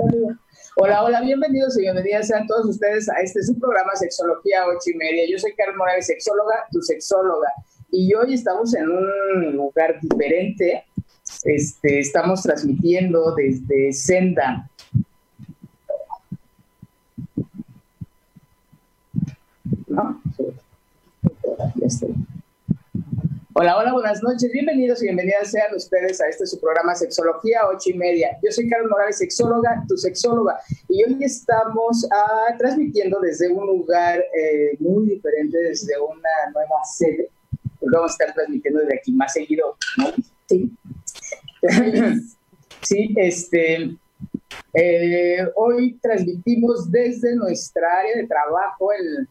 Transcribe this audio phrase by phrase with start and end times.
[0.00, 4.96] Hola, hola, bienvenidos y bienvenidas sean todos ustedes a este su programa Sexología 8 y
[4.96, 5.24] media.
[5.28, 7.48] Yo soy Carmen Morales, sexóloga, tu sexóloga.
[7.90, 10.84] Y hoy estamos en un lugar diferente.
[11.42, 14.70] Este, estamos transmitiendo desde Senda.
[19.88, 20.22] ¿No?
[21.74, 22.14] Ya estoy.
[23.60, 24.52] Hola, hola, buenas noches.
[24.52, 28.38] Bienvenidos y bienvenidas sean ustedes a este su programa Sexología 8 y media.
[28.40, 34.20] Yo soy Carlos Morales, sexóloga, tu sexóloga, y hoy estamos ah, transmitiendo desde un lugar
[34.32, 37.30] eh, muy diferente, desde una nueva sede.
[37.80, 40.12] Pues vamos a estar transmitiendo desde aquí más seguido, ¿no?
[40.48, 40.70] Sí.
[42.82, 43.96] sí, este.
[44.72, 49.26] Eh, hoy transmitimos desde nuestra área de trabajo, el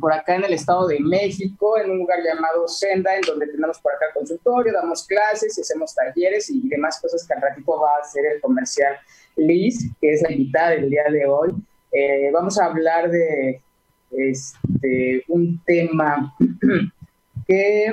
[0.00, 3.78] por acá en el Estado de México, en un lugar llamado Senda, en donde tenemos
[3.80, 8.00] por acá consultorio, damos clases, hacemos talleres y demás cosas que al ratito va a
[8.02, 8.96] hacer el comercial
[9.36, 11.52] Liz, que es la invitada del día de hoy.
[11.92, 13.60] Eh, vamos a hablar de
[14.10, 16.34] este, un tema
[17.46, 17.86] que,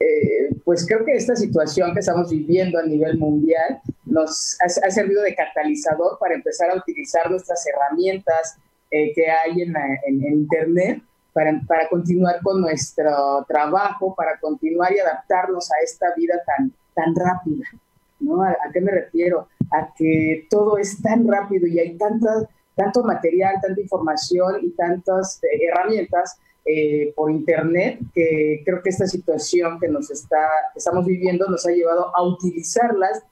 [0.00, 4.90] eh, pues creo que esta situación que estamos viviendo a nivel mundial nos ha, ha
[4.90, 8.58] servido de catalizador para empezar a utilizar nuestras herramientas
[8.90, 9.74] eh, que hay en,
[10.06, 11.02] en, Internet
[11.38, 17.14] para, para, continuar con nuestro trabajo, para continuar y adaptarnos a esta vida tan, tan
[17.14, 17.64] rápida.
[18.18, 18.42] ¿no?
[18.42, 19.46] ¿A, qué me refiero?
[19.70, 22.28] A que todo es tan rápido y hay tanta,
[22.74, 29.06] tanto material, tanta información y tantas eh, herramientas eh, por internet que creo que esta
[29.06, 33.22] situación que nos está estamos viviendo nos ha llevado a utilizarlas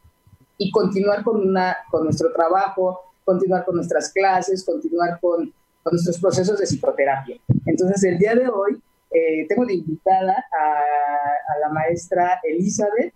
[0.59, 5.53] y continuar con una con nuestro trabajo continuar con nuestras clases, continuar con,
[5.93, 7.37] nuestros procesos de psicoterapia.
[7.65, 8.81] Entonces, el día de hoy
[9.11, 13.15] eh, tengo de invitada a, la maestra Elizabeth.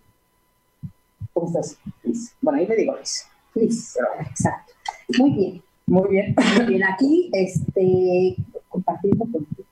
[1.33, 1.77] ¿Cómo estás,
[2.41, 3.27] Bueno, ahí me digo Liz.
[3.55, 4.73] Liz, exacto.
[5.17, 5.63] Muy bien.
[5.85, 6.35] Muy bien.
[6.57, 8.35] Muy bien, aquí este,
[8.69, 9.67] compartiendo contigo.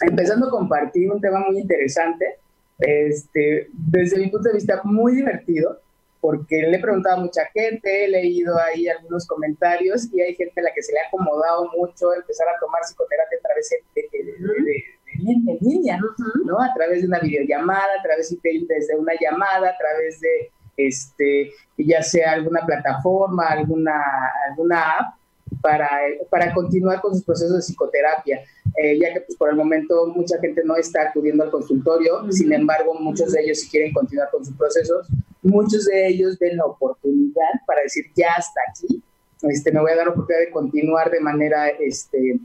[0.00, 2.38] Empezando a compartir un tema muy interesante,
[2.78, 5.78] este, desde mi punto de vista muy divertido,
[6.22, 10.60] porque le he preguntado a mucha gente, he leído ahí algunos comentarios y hay gente
[10.60, 14.08] a la que se le ha acomodado mucho empezar a tomar psicoterapia a través de,
[14.12, 15.98] de, línea,
[16.44, 16.62] ¿no?
[16.62, 22.00] A través de una videollamada, a través de una llamada, a través de este ya
[22.02, 24.00] sea alguna plataforma, alguna
[24.48, 25.14] alguna app
[25.60, 25.90] para,
[26.30, 28.44] para continuar con sus procesos de psicoterapia,
[28.76, 32.52] eh, ya que pues, por el momento mucha gente no está acudiendo al consultorio, sin
[32.52, 35.08] embargo muchos de ellos si quieren continuar con sus procesos,
[35.42, 39.02] muchos de ellos ven la oportunidad para decir ya hasta aquí,
[39.42, 42.38] este, me voy a dar la oportunidad de continuar de manera este,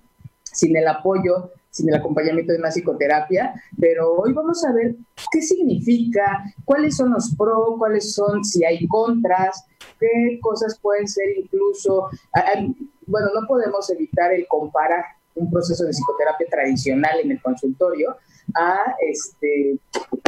[0.43, 4.95] sin el apoyo, sin el acompañamiento de una psicoterapia, pero hoy vamos a ver
[5.31, 9.63] qué significa, cuáles son los pros, cuáles son, si hay contras,
[9.99, 12.09] qué cosas pueden ser incluso,
[13.05, 15.05] bueno, no podemos evitar el comparar
[15.35, 18.17] un proceso de psicoterapia tradicional en el consultorio
[18.55, 19.77] a, este,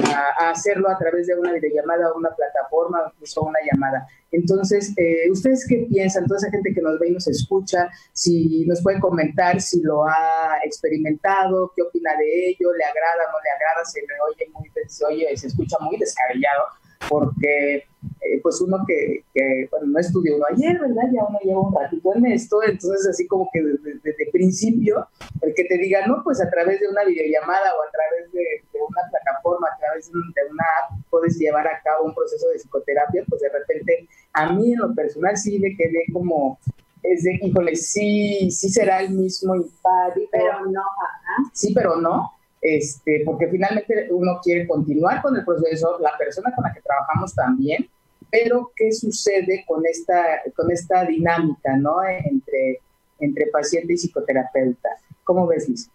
[0.04, 4.08] a, hacerlo a través de una videollamada o una plataforma o incluso una llamada.
[4.32, 6.28] Entonces, eh, ¿ustedes qué piensan?
[6.28, 10.06] Toda esa gente que nos ve y nos escucha, si nos pueden comentar si lo
[10.06, 14.72] ha experimentado, qué opina de ello, le agrada, no le agrada, se le oye muy,
[14.88, 16.64] se oye, se escucha muy descabellado
[17.10, 17.76] porque
[18.22, 19.26] eh, pues uno que,
[19.72, 21.10] bueno, no estudió uno ayer, ¿verdad?
[21.12, 25.08] Ya uno lleva un ratito en esto, entonces así como que desde, principio,
[25.42, 28.64] el que te diga, no, pues a través de una videollamada o a través de,
[28.74, 30.20] una plataforma, a través de
[30.52, 34.74] una app, puedes llevar a cabo un proceso de psicoterapia, pues de repente a mí
[34.74, 36.60] en lo personal sí me quedé como,
[37.04, 40.22] es de, híjole, sí, sí será el mismo impacto.
[40.32, 41.52] Pero no, ajá.
[41.54, 46.64] Sí, pero no este, porque finalmente uno quiere continuar con el proceso, la persona con
[46.64, 47.90] la que trabajamos también,
[48.32, 50.24] pero ¿qué sucede con esta,
[50.56, 52.04] con esta dinámica ¿no?
[52.04, 52.80] entre,
[53.20, 54.90] entre paciente y psicoterapeuta?
[55.24, 55.90] ¿Cómo ves, Liz?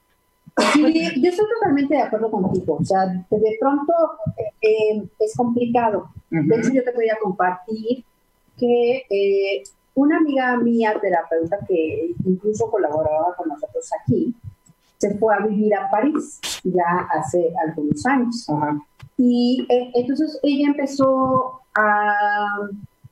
[0.73, 2.79] Sí, yo estoy totalmente de acuerdo contigo.
[2.81, 3.93] O sea, de pronto
[4.61, 8.05] eh, es complicado De hecho, yo te voy a compartir
[8.57, 9.63] que eh,
[9.95, 14.35] una amiga mía, terapeuta, que incluso colaboraba con nosotros aquí,
[14.99, 18.47] se fue a vivir a París ya hace algunos años.
[19.17, 22.15] Y eh, entonces ella empezó a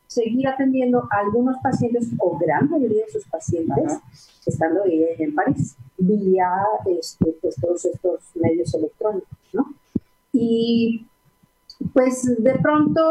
[0.07, 3.99] seguir atendiendo a algunos pacientes, o gran mayoría de sus pacientes,
[4.45, 6.51] estando ella en París, vía
[6.87, 9.75] este, pues, todos estos medios electrónicos, ¿no?
[10.33, 11.07] Y
[11.93, 13.03] pues de pronto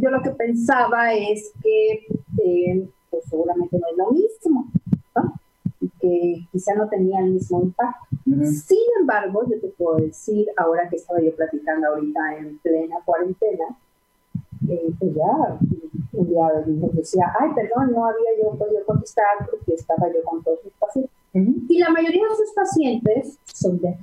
[0.00, 2.06] yo, lo que pensaba es que
[2.44, 4.68] eh, pues seguramente no es lo mismo,
[5.16, 5.34] ¿no?
[6.00, 8.06] Que quizá no tenía el mismo impacto.
[8.24, 13.64] Sin embargo, yo te puedo decir, ahora que estaba yo platicando ahorita en plena cuarentena,
[14.68, 15.58] eh, pues ya
[16.12, 16.48] un día
[16.92, 21.12] decía, ay, perdón, no había yo podido contestar porque estaba yo con todos mis pacientes.
[21.68, 23.96] Y la mayoría de sus pacientes son de,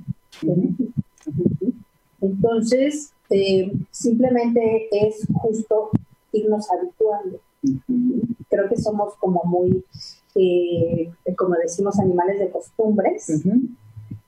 [2.20, 5.90] Entonces, eh, simplemente es justo
[6.32, 7.40] irnos habituando.
[8.48, 9.84] Creo que somos como muy,
[10.34, 13.28] eh, como decimos, animales de costumbres.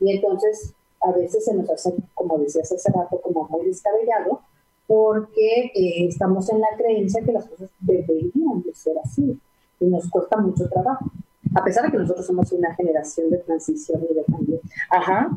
[0.00, 4.40] Y entonces a veces se nos hace, como decías hace rato, como muy descabellado,
[4.86, 9.38] porque eh, estamos en la creencia que las cosas deberían de ser así
[9.80, 11.06] y nos cuesta mucho trabajo
[11.54, 14.60] a pesar de que nosotros somos una generación de transición y de cambio.
[14.90, 15.30] Ajá,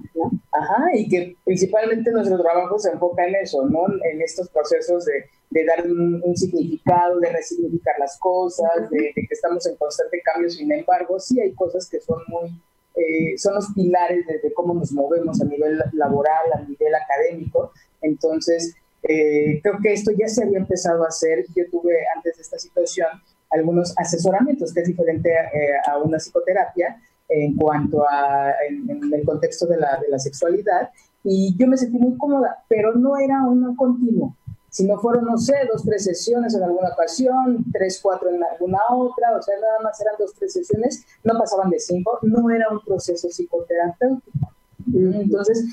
[0.52, 3.86] ajá, y que principalmente nuestro trabajo se enfoca en eso, ¿no?
[4.12, 9.66] En estos procesos de, de dar un, significado, de resignificar las cosas, de, que estamos
[9.68, 12.50] en constante cambio, sin embargo, sí hay cosas que son muy,
[12.96, 17.72] eh, son los pilares de, cómo nos movemos a nivel laboral, a nivel académico,
[18.02, 18.76] entonces...
[19.10, 21.46] Eh, creo que esto ya se había empezado a hacer.
[21.56, 23.08] Yo tuve antes de esta situación
[23.50, 29.66] algunos asesoramientos, que es diferente eh, a una psicoterapia en cuanto a en, el contexto
[29.66, 30.90] de la, de la, sexualidad.
[31.24, 34.36] Y yo me sentí muy cómoda, pero no era un continuo,
[34.70, 39.36] sino fueron, no sé, dos, tres sesiones en alguna ocasión, tres, cuatro en alguna otra,
[39.38, 42.80] o sea, nada más eran dos, tres sesiones, no pasaban de cinco, no era un
[42.82, 44.52] proceso psicoterapéutico.
[44.94, 45.66] Entonces,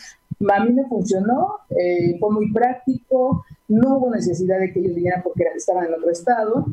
[0.52, 5.22] a mí me funcionó, eh, fue muy práctico, no hubo necesidad de que ellos vinieran
[5.22, 6.66] porque estaban en otro estado,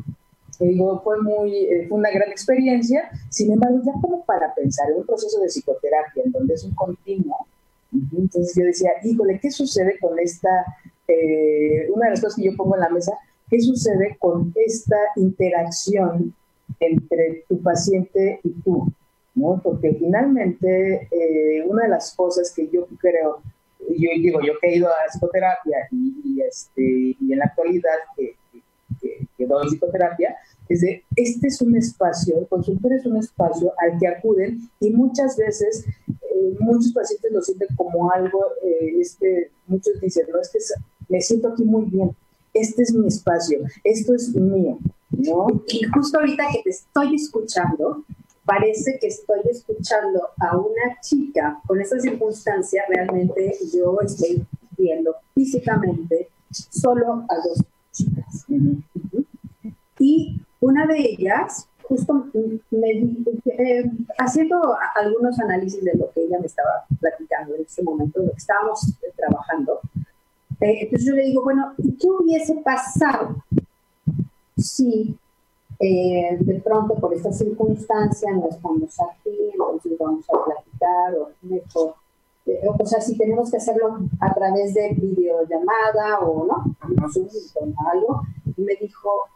[0.64, 4.98] digo, fue, muy, eh, fue una gran experiencia, sin embargo, ya como para pensar en
[4.98, 7.46] un proceso de psicoterapia en donde es un continuo,
[7.92, 10.64] entonces yo decía, híjole, ¿qué sucede con esta,
[11.08, 13.12] eh, una de las cosas que yo pongo en la mesa,
[13.50, 16.34] ¿qué sucede con esta interacción
[16.80, 18.92] entre tu paciente y tú?
[19.34, 19.60] ¿no?
[19.62, 23.42] Porque finalmente, eh, una de las cosas que yo creo,
[23.80, 28.36] yo digo, yo que he ido a psicoterapia y, este, y en la actualidad que,
[29.42, 30.36] que, que doy psicoterapia,
[31.16, 35.84] este es un espacio, el consultorio es un espacio al que acuden y muchas veces
[36.08, 40.74] eh, muchos pacientes lo sienten como algo, eh, este, muchos dicen, no, es,
[41.08, 42.10] me siento aquí muy bien,
[42.54, 44.78] este es mi espacio, esto es mío,
[45.10, 45.46] ¿no?
[45.68, 48.04] Y justo ahorita que te estoy escuchando,
[48.44, 54.44] parece que estoy escuchando a una chica con esa circunstancia, realmente yo estoy
[54.76, 57.62] viendo físicamente solo a dos
[57.92, 58.46] chicas.
[60.02, 62.26] Y una de ellas, justo
[62.72, 63.84] me, eh,
[64.18, 64.60] haciendo
[64.96, 68.88] algunos análisis de lo que ella me estaba platicando en ese momento, lo que estábamos
[69.00, 69.78] eh, trabajando,
[70.60, 73.44] eh, entonces yo le digo, bueno, ¿qué hubiese pasado
[74.56, 75.16] si
[75.78, 81.94] de pronto por esta circunstancia no estamos aquí, entonces vamos a platicar o mejor?
[82.78, 88.22] o sea, si tenemos que hacerlo a través de videollamada o no, o algo,
[88.56, 89.28] y me dijo,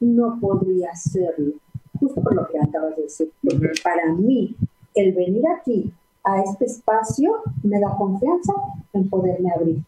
[0.00, 1.54] no podría hacerlo,
[1.98, 4.56] justo por lo que acabas de decir, porque para mí
[4.94, 5.92] el venir aquí
[6.24, 8.52] a este espacio me da confianza
[8.92, 9.82] en poderme abrir.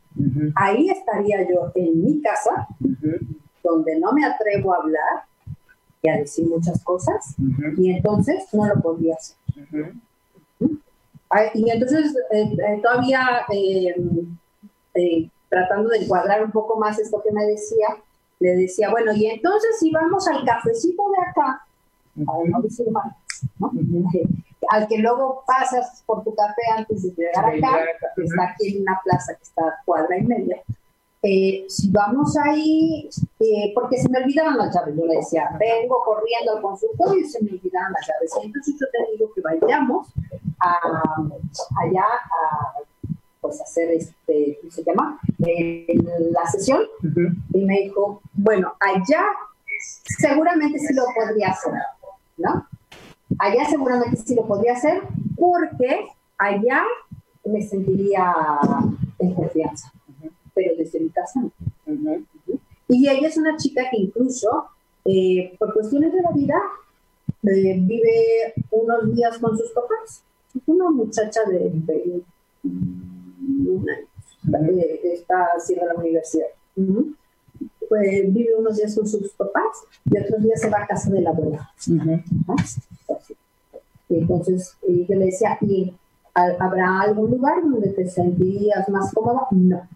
[0.55, 2.69] Ahí estaría yo en mi casa,
[3.63, 5.25] donde no me atrevo a hablar
[6.03, 7.35] y a decir muchas cosas,
[7.77, 9.37] y entonces no lo podría hacer.
[11.55, 17.45] Y entonces eh, eh, todavía eh, tratando de encuadrar un poco más esto que me
[17.45, 17.89] decía,
[18.38, 21.66] le decía, bueno, y entonces si vamos al cafecito de acá,
[22.14, 23.14] no decir mal,
[23.59, 23.73] ¿no?
[24.71, 27.78] al que luego pasas por tu café antes de llegar acá,
[28.14, 30.62] que está aquí en una plaza que está a cuadra y media,
[31.23, 33.09] eh, si vamos ahí,
[33.40, 37.25] eh, porque se me olvidaban las llaves, yo le decía, vengo corriendo al consultorio y
[37.25, 38.33] se me olvidaron las llaves.
[38.43, 40.09] Entonces yo te digo que vayamos
[40.61, 40.78] a,
[41.83, 42.78] allá a
[43.47, 45.21] pues hacer este, ¿cómo se llama?
[45.38, 46.83] la sesión
[47.53, 49.25] y me dijo, bueno, allá
[50.19, 51.73] seguramente sí lo podría hacer,
[52.38, 52.67] ¿no?
[53.38, 55.00] Allá seguramente sí lo podría hacer
[55.37, 56.83] porque allá
[57.45, 58.35] me sentiría
[59.21, 59.93] en confianza,
[60.53, 61.53] pero desde mi casa no.
[62.88, 64.67] Y ella es una chica que incluso,
[65.05, 66.61] eh, por cuestiones de la vida,
[67.45, 70.25] eh, vive unos días con sus papás.
[70.55, 72.25] Es una muchacha de 21
[74.79, 76.47] eh, está haciendo la universidad.
[77.88, 81.21] Pues vive unos días con sus papás y otros días se va a casa de
[81.21, 81.71] la abuela.
[84.09, 85.95] Entonces yo le decía, ¿y
[86.35, 89.47] habrá algún lugar donde te sentirías más cómoda?
[89.50, 89.88] No.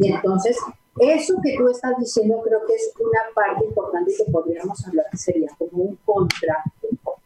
[0.00, 0.56] Y entonces,
[0.98, 5.16] eso que tú estás diciendo creo que es una parte importante que podríamos hablar, que
[5.16, 6.56] sería como un contra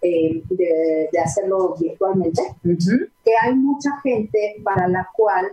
[0.05, 5.47] eh, de, hacerlo virtualmente, que hay mucha gente para la cual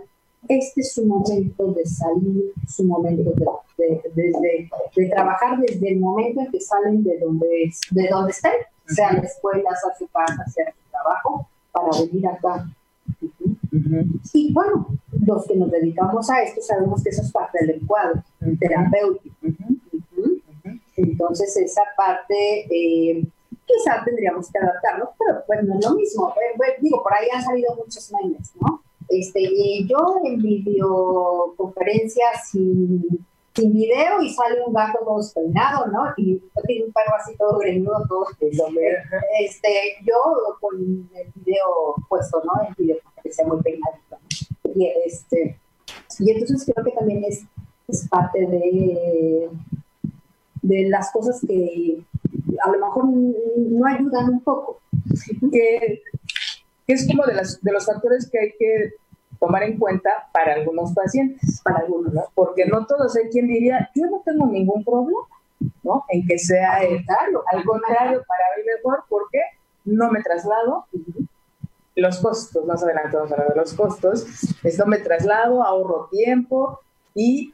[0.50, 3.32] este es su momento de salir, su momento
[3.78, 8.52] de, de, trabajar desde el momento en que salen de donde, de donde estén,
[8.88, 12.68] sea la escuela, sea su casa, sea su trabajo, para venir acá.
[14.34, 14.88] Y bueno,
[15.26, 18.22] los que nos dedicamos a esto sabemos que eso es parte del encuadre
[18.60, 19.36] terapéutico.
[20.98, 23.26] Entonces esa parte eh,
[23.72, 26.34] quizá tendríamos que adaptarlo, pero pues no es lo mismo.
[26.36, 28.82] Eh, digo, por ahí han salido muchos memes, ¿no?
[29.10, 29.42] Este,
[29.88, 36.14] yo en videoconferencias sin sin video y sale un gato todo despeinado, ¿no?
[36.18, 40.16] Y tiene un perro así todo greñudo, todo este, yo
[40.60, 42.68] con el video puesto, ¿no?
[42.68, 44.18] El video que sea muy peinadito.
[44.74, 45.60] Y, este,
[46.20, 47.44] y entonces creo que también es,
[47.88, 49.50] es parte de,
[50.62, 52.02] de las cosas que
[52.64, 54.82] a lo mejor no ayudan un poco.
[55.52, 56.02] Que,
[56.88, 58.94] es como de, de los factores que hay que
[59.40, 62.24] tomar en cuenta para algunos pacientes, para algunos, ¿no?
[62.36, 65.20] Porque no todos hay quien diría, yo no tengo ningún problema,
[65.84, 66.06] ¿no?
[66.10, 69.40] En que sea contrario, al contrario, para mí mejor, porque
[69.86, 70.86] no me traslado,
[71.96, 74.26] los costos, más adelante vamos a los costos,
[74.64, 76.80] es no me traslado, ahorro tiempo
[77.16, 77.54] y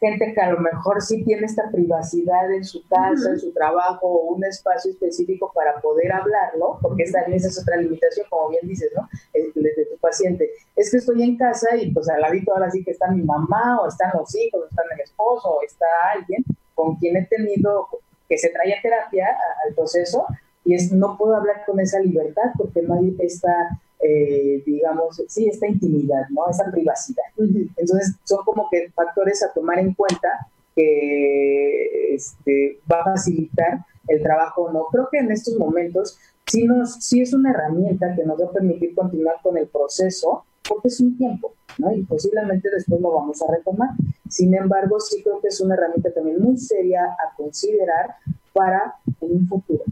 [0.00, 4.06] gente que a lo mejor sí tiene esta privacidad en su casa, en su trabajo
[4.06, 8.66] o un espacio específico para poder hablarlo, porque esta, esa es otra limitación, como bien
[8.66, 9.08] dices, ¿no?
[9.34, 10.50] De tu paciente.
[10.74, 13.80] Es que estoy en casa y pues al ladito ahora sí que está mi mamá
[13.82, 17.88] o están los hijos o está el esposo o está alguien con quien he tenido
[18.26, 20.24] que se trae a terapia al proceso
[20.64, 25.46] y es no puedo hablar con esa libertad porque no hay esta eh, digamos, sí,
[25.46, 26.48] esta intimidad, ¿no?
[26.48, 27.24] Esa privacidad.
[27.36, 30.28] Entonces, son como que factores a tomar en cuenta
[30.74, 34.86] que este, va a facilitar el trabajo no.
[34.90, 38.52] Creo que en estos momentos sí, nos, sí es una herramienta que nos va a
[38.52, 41.92] permitir continuar con el proceso, porque es un tiempo, ¿no?
[41.92, 43.90] Y posiblemente después lo vamos a retomar.
[44.28, 48.14] Sin embargo, sí creo que es una herramienta también muy seria a considerar
[48.52, 49.84] para un futuro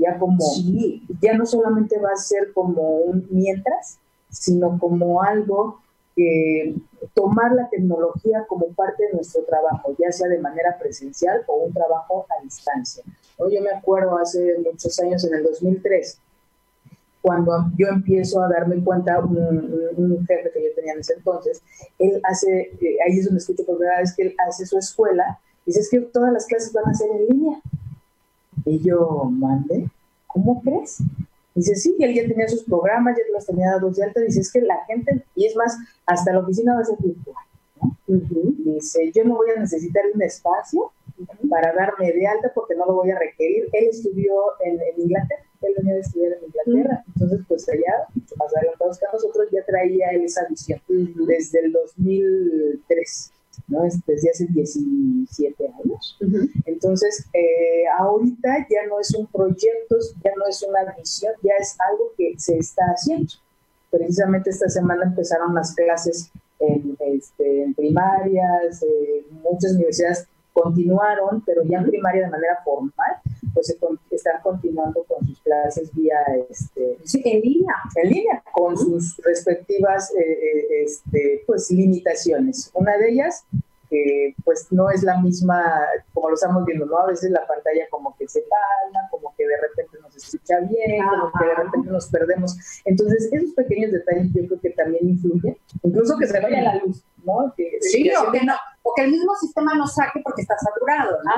[0.00, 0.44] ya como,
[1.20, 3.98] ya no solamente va a ser como un mientras,
[4.30, 5.80] sino como algo
[6.16, 6.74] que
[7.14, 11.72] tomar la tecnología como parte de nuestro trabajo, ya sea de manera presencial o un
[11.72, 13.04] trabajo a distancia.
[13.38, 16.18] Yo me acuerdo hace muchos años, en el 2003,
[17.22, 21.62] cuando yo empiezo a darme cuenta, un, jefe que yo tenía en ese entonces,
[21.98, 25.38] él hace, eh, ahí es donde escucho por primera vez que él hace su escuela,
[25.66, 27.60] dice es que todas las clases van a ser en línea.
[28.64, 29.88] Y yo, mande,
[30.26, 30.98] ¿cómo crees?
[31.54, 34.20] Dice, sí, y él ya tenía sus programas, ya los tenía dados de alta.
[34.20, 35.76] Dice, es que la gente, y es más,
[36.06, 37.36] hasta la oficina va a ser virtual.
[38.06, 40.92] Dice, yo no voy a necesitar un espacio
[41.48, 43.68] para darme de alta porque no lo voy a requerir.
[43.72, 44.32] Él estudió
[44.64, 47.04] en, Inglaterra, él venía a estudiar en Inglaterra.
[47.14, 53.32] Entonces, pues allá, más adelantados que nosotros, ya traía él esa visión desde el 2003.
[53.68, 53.82] ¿No?
[53.82, 56.18] desde hace 17 años.
[56.66, 61.76] Entonces, eh, ahorita ya no es un proyecto, ya no es una visión, ya es
[61.90, 63.32] algo que se está haciendo.
[63.90, 71.78] Precisamente esta semana empezaron las clases en, este, primarias, eh, muchas universidades continuaron, pero ya
[71.78, 73.16] en primaria de manera formal,
[73.52, 73.78] pues se
[74.14, 80.20] están continuando con sus clases vía este, en línea, en línea, con sus respectivas eh,
[80.20, 82.70] eh, este, pues limitaciones.
[82.74, 83.44] Una de ellas
[83.90, 85.60] que pues no es la misma
[86.14, 86.98] como lo estamos viendo, ¿no?
[86.98, 91.04] A veces la pantalla como que se palma, como que de repente nos escucha bien,
[91.04, 92.56] como que de repente nos perdemos.
[92.84, 97.04] Entonces, esos pequeños detalles yo creo que también influyen, incluso que se vaya la luz,
[97.24, 97.52] ¿no?
[97.80, 98.54] sí, o que, no,
[98.84, 101.32] o que el mismo sistema no saque porque está saturado, ¿no?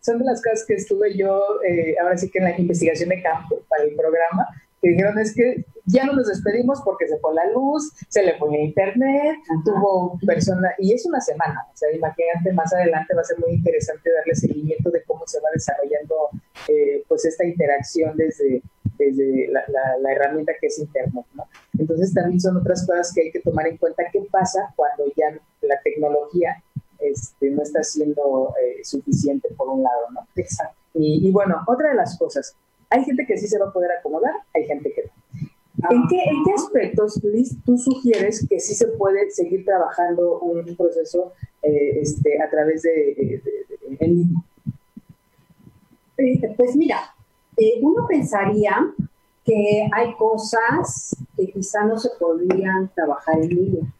[0.00, 3.22] Son de las cosas que estuve yo, eh, ahora sí que en la investigación de
[3.22, 4.46] campo para el programa,
[4.80, 8.38] que dijeron es que ya no nos despedimos porque se fue la luz, se le
[8.38, 13.20] fue el internet, tuvo persona, y es una semana, o sea, imagínate, más adelante va
[13.22, 16.14] a ser muy interesante darle seguimiento de cómo se va desarrollando
[16.68, 18.62] eh, pues esta interacción desde,
[18.98, 19.64] desde la,
[20.00, 21.44] la, herramienta que es internet, ¿no?
[21.78, 25.36] Entonces también son otras cosas que hay que tomar en cuenta, qué pasa cuando ya
[25.62, 26.62] la tecnología
[27.00, 30.26] este, no está siendo eh, suficiente por un lado, ¿no?
[30.36, 30.76] Exacto.
[30.94, 32.56] Y, bueno, otra de las cosas,
[32.88, 35.88] hay gente que sí se va a poder acomodar, hay gente que no.
[35.88, 40.76] ¿En, qué, ¿En qué aspectos, Liz, tú sugieres que sí se puede seguir trabajando un
[40.76, 43.40] proceso eh, este, a través de,
[46.16, 47.14] de, Pues mira,
[47.80, 48.92] uno pensaría
[49.44, 53.94] que hay cosas que quizá no se podrían trabajar en línea.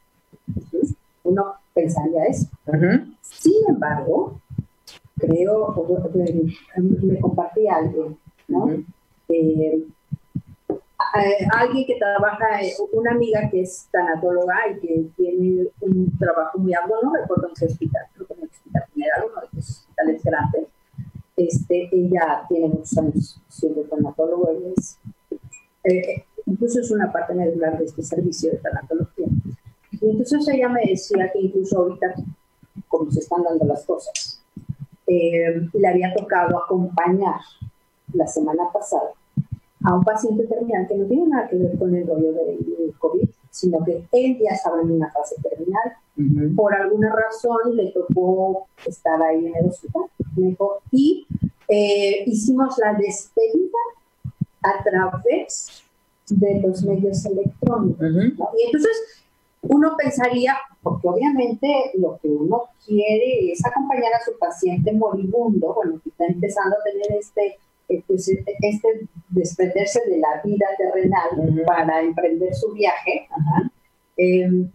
[1.23, 2.49] Uno pensaría eso.
[3.21, 4.41] Sin embargo,
[5.19, 5.75] creo,
[6.77, 8.69] me compartí alguien, ¿no?
[9.29, 9.87] Eh,
[11.53, 12.47] alguien que trabaja,
[12.93, 17.55] una amiga que es tanatóloga y que tiene un trabajo muy arduo, no recuerdo en
[17.55, 20.67] qué hospital, creo que en el hospital general, uno de los hospitales grandes.
[21.37, 24.99] Este, ella tiene muchos años siendo tanatóloga, es
[25.85, 29.27] eh, incluso es una parte medular de este servicio de tanatología.
[30.01, 32.15] Y entonces ella me decía que incluso ahorita,
[32.89, 34.43] como se están dando las cosas,
[35.07, 37.41] eh, le había tocado acompañar
[38.13, 39.11] la semana pasada
[39.83, 43.29] a un paciente terminal que no tiene nada que ver con el rollo del COVID,
[43.51, 45.95] sino que él ya estaba en una fase terminal.
[46.55, 50.03] Por alguna razón le tocó estar ahí en el hospital.
[50.91, 51.27] y
[51.69, 53.79] eh, hicimos la despedida
[54.63, 55.83] a través
[56.29, 58.07] de los medios electrónicos.
[58.59, 59.20] Y entonces
[59.63, 66.01] uno pensaría, porque obviamente lo que uno quiere es acompañar a su paciente moribundo, bueno,
[66.03, 72.01] que está empezando a tener este, eh, pues, este desprenderse de la vida terrenal para
[72.01, 73.29] emprender su viaje.
[74.17, 74.71] Em,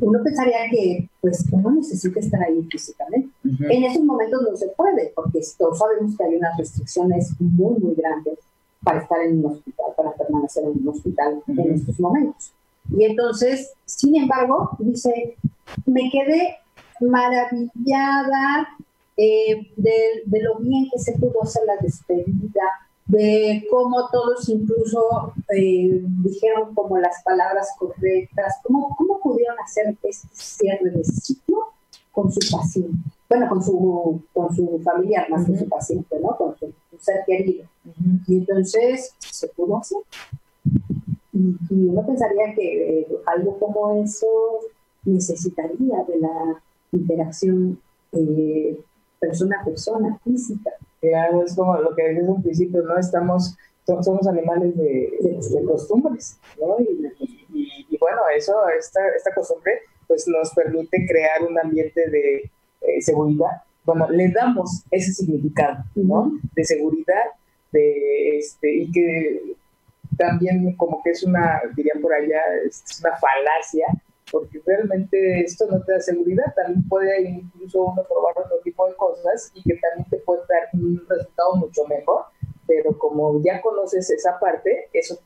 [0.00, 3.30] uno pensaría que pues uno necesita estar ahí físicamente.
[3.42, 7.94] En esos momentos no se puede, porque todos sabemos que hay unas restricciones muy, muy
[7.94, 8.38] grandes
[8.84, 12.52] para estar en un hospital, para permanecer en un hospital en estos momentos.
[12.96, 15.36] Y entonces, sin embargo, dice,
[15.86, 16.56] me quedé
[17.00, 18.68] maravillada
[19.16, 19.92] eh, de,
[20.24, 22.62] de, lo bien que se pudo hacer la despedida,
[23.08, 30.10] de cómo todos incluso eh, dijeron como las palabras correctas, cómo, cómo pudieron hacer este
[30.32, 31.72] cierre de ciclo
[32.12, 32.98] con su paciente,
[33.28, 36.36] bueno, con su, con su familiar, más que su paciente, ¿no?
[36.36, 37.64] Con su, ser querido.
[38.26, 39.98] Y entonces se pudo hacer.
[41.32, 44.26] Y, uno pensaría que eh, algo como eso
[45.04, 46.62] necesitaría de la
[46.92, 47.80] interacción
[48.12, 48.78] eh,
[49.18, 50.70] persona a persona, física.
[51.00, 52.98] Claro, es como lo que decías un principio, ¿no?
[52.98, 56.76] Estamos, somos animales de, costumbres, ¿no?
[56.80, 59.72] Y, bueno, eso, esta, esta costumbre,
[60.06, 63.62] pues nos permite crear un ambiente de eh, seguridad.
[63.84, 66.32] Bueno, le damos ese significado, ¿no?
[66.54, 67.24] De seguridad,
[67.72, 69.56] de este, y que
[70.18, 73.86] también como que es una, dirían por allá, es una falacia,
[74.30, 78.94] porque realmente esto no te da seguridad, también puede incluso uno probar otro tipo de
[78.94, 82.24] cosas y que también te puede dar un resultado mucho mejor,
[82.66, 85.18] pero como ya conoces esa parte, eso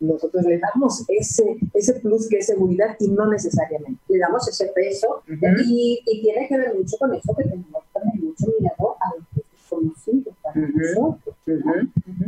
[0.00, 4.00] nosotros le damos ese, ese plus que es seguridad y no necesariamente.
[4.08, 8.24] Le damos ese peso y, y, tiene que ver mucho con eso que tenemos también
[8.24, 11.36] mucho miedo a lo que es desconocido para nosotros.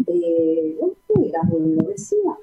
[0.06, 0.78] Eh,
[1.14, 2.36] lo decía,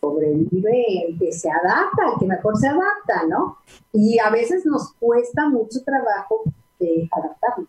[0.00, 3.58] sobrevive el que se adapta, el que mejor se adapta, ¿no?
[3.92, 6.42] Y a veces nos cuesta mucho trabajo
[6.80, 7.68] eh, adaptarnos.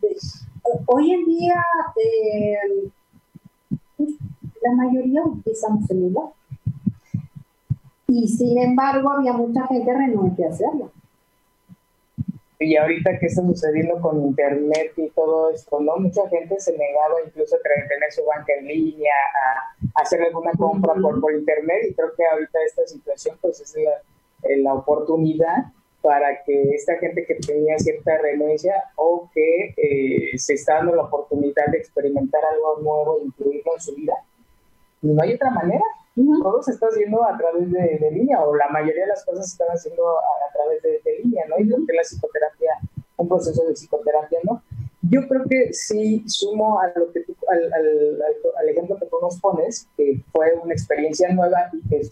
[0.00, 0.46] Pues,
[0.86, 1.64] hoy en día,
[1.96, 2.90] eh,
[4.62, 6.30] la mayoría utilizamos celular.
[8.06, 10.90] Y sin embargo, había mucha gente renuente a hacerlo.
[12.62, 15.96] Y ahorita que está sucediendo con internet y todo esto, ¿no?
[15.96, 20.92] Mucha gente se negaba incluso a tener su banca en línea, a, hacer alguna compra
[20.94, 25.72] por, por internet y creo que ahorita esta situación pues es la, eh, la oportunidad
[26.02, 31.04] para que esta gente que tenía cierta renuencia o que eh, se está dando la
[31.04, 34.14] oportunidad de experimentar algo nuevo e incluirlo en su vida,
[35.02, 35.84] no hay otra manera.
[36.14, 39.52] Todo se está haciendo a través de, línea, o la mayoría de las cosas se
[39.52, 41.58] están haciendo a, través de, línea, ¿no?
[41.58, 42.72] Y creo que la psicoterapia,
[43.16, 44.62] un proceso de psicoterapia, ¿no?
[45.02, 48.22] Yo creo que sí sumo a lo que al, al,
[48.58, 52.02] al, ejemplo que tú nos pones, que fue una experiencia nueva y que,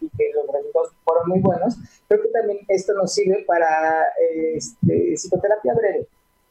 [0.00, 4.06] y que los resultados fueron muy buenos, creo que también esto nos sirve para
[4.54, 6.06] este, psicoterapia breve,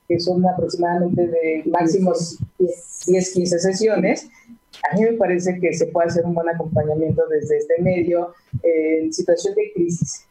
[0.08, 4.30] que son aproximadamente de máximos 10, 15 sesiones,
[4.84, 9.12] a mí me parece que se puede hacer un buen acompañamiento desde este medio en
[9.12, 10.26] situación de crisis.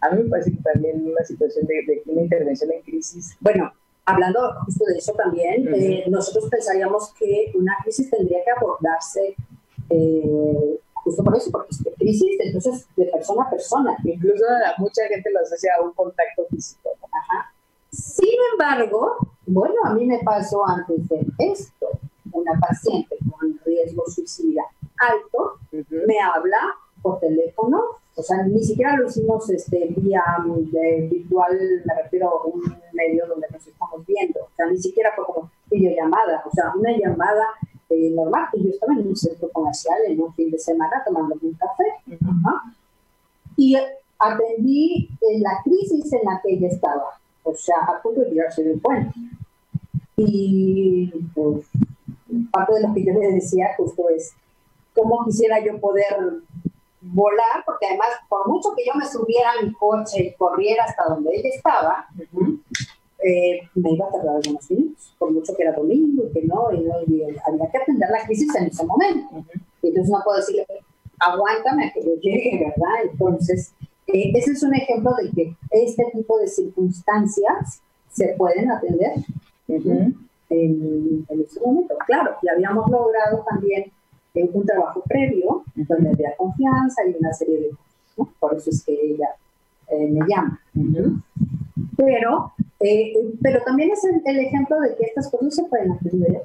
[0.00, 3.36] A mí me parece que también una situación de, una intervención en crisis.
[3.40, 3.72] Bueno,
[4.04, 9.36] hablando justo de eso también, eh, nosotros pensaríamos que una crisis tendría que abordarse
[9.90, 13.96] eh, justo por eso, porque es crisis, entonces de persona a persona.
[14.04, 14.44] Incluso
[14.78, 16.90] mucha gente los hace a un contacto físico.
[17.04, 17.52] Ajá.
[17.90, 21.88] Sin embargo, bueno, a mí me pasó antes de esto,
[22.32, 24.62] una paciente con riesgo suicida
[24.98, 26.58] alto me habla
[27.02, 27.80] por teléfono,
[28.16, 30.22] o sea, ni siquiera lo hicimos este, vía
[31.08, 32.60] virtual, me refiero a un
[32.92, 36.90] medio donde nos estamos viendo, o sea, ni siquiera fue como videollamada, o sea, una
[36.96, 37.44] llamada
[37.90, 41.36] eh, normal, y yo estaba en un centro comercial en un fin de semana tomando
[41.40, 41.84] un café,
[43.56, 43.76] y
[44.18, 48.80] atendí la crisis en la que ella estaba, o sea, a punto de tirarse del
[48.80, 49.14] puente.
[50.16, 51.66] Y pues,
[52.50, 54.32] parte de lo que yo le decía justo es
[54.94, 56.42] cómo quisiera yo poder
[57.00, 61.04] volar, porque además, por mucho que yo me subiera a mi coche y corriera hasta
[61.04, 62.06] donde ella estaba,
[63.24, 66.72] eh, me iba a tardar algunos minutos, por mucho que era domingo y que no,
[66.72, 69.44] y, no, había que atender la crisis en ese momento.
[69.82, 70.66] Entonces no puedo decirle,
[71.20, 73.10] aguántame a que yo llegue, ¿verdad?
[73.10, 73.72] Entonces,
[74.06, 79.12] eh, ese es un ejemplo de que este tipo de circunstancias se pueden atender
[80.50, 81.94] en, en, este momento.
[82.06, 83.92] Claro, ya habíamos logrado también
[84.34, 87.70] eh, un trabajo previo donde había confianza y una serie de
[88.16, 88.34] cosas.
[88.38, 89.28] Por eso es que ella
[89.88, 90.60] eh, me llama.
[91.96, 92.52] Pero,
[93.42, 96.42] pero también es el, ejemplo de que estas cosas se pueden atender.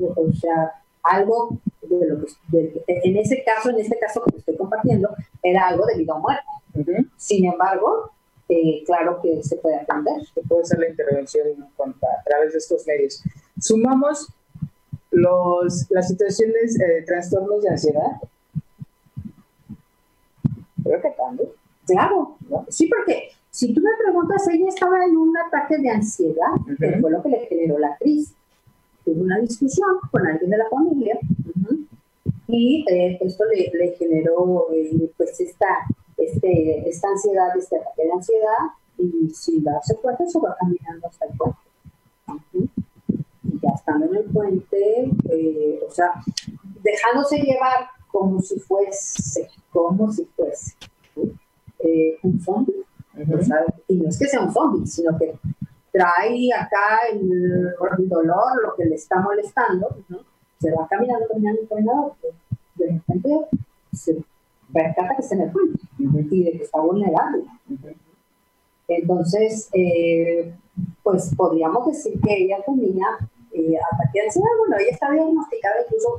[0.00, 5.10] O sea, algo de lo que, en ese caso, en este caso que estoy compartiendo,
[5.42, 7.06] era algo de vida o muerte.
[7.16, 8.10] Sin embargo,
[8.52, 10.24] eh, claro que se puede atender.
[10.34, 13.22] Se puede hacer la intervención a través de estos medios.
[13.58, 14.28] Sumamos
[15.10, 18.20] los, las situaciones de eh, trastornos de ansiedad.
[20.82, 21.48] Creo que también.
[21.86, 22.36] Claro,
[22.68, 27.10] sí, porque si tú me preguntas, ella estaba en un ataque de ansiedad, que fue
[27.10, 28.34] lo que le generó la crisis.
[29.04, 31.18] Tuvo una discusión con alguien de la familia
[32.46, 34.68] y eh, esto le, le generó
[35.16, 35.66] pues esta
[36.24, 38.58] este, esta ansiedad, este ataque de ansiedad,
[38.98, 41.58] y sin darse cuenta se va caminando hasta el puente.
[43.44, 46.12] Y ya estando en el puente, eh, o sea,
[46.82, 50.76] dejándose llevar como si fuese, como si fuese
[51.78, 52.84] eh, un zombie.
[53.88, 55.34] y no es que sea un zombie, sino que
[55.90, 57.74] trae acá el,
[58.08, 59.88] dolor, lo que le está molestando,
[60.58, 62.16] se va caminando, caminando, caminando,
[62.76, 63.28] de repente
[63.92, 64.24] se
[64.72, 67.44] percata que en el puente y de que está vulnerable.
[68.88, 70.52] Entonces, eh,
[71.02, 73.06] pues podríamos decir que ella tenía
[73.52, 74.48] eh, ataque de ansiedad.
[74.58, 76.18] Bueno, ella está diagnosticada incluso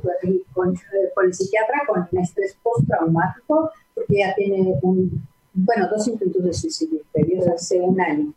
[0.52, 0.74] con,
[1.14, 7.00] por el psiquiatra con estrés postraumático, porque ella tiene un, bueno, dos intentos de suicidio
[7.12, 8.32] previos hace un año.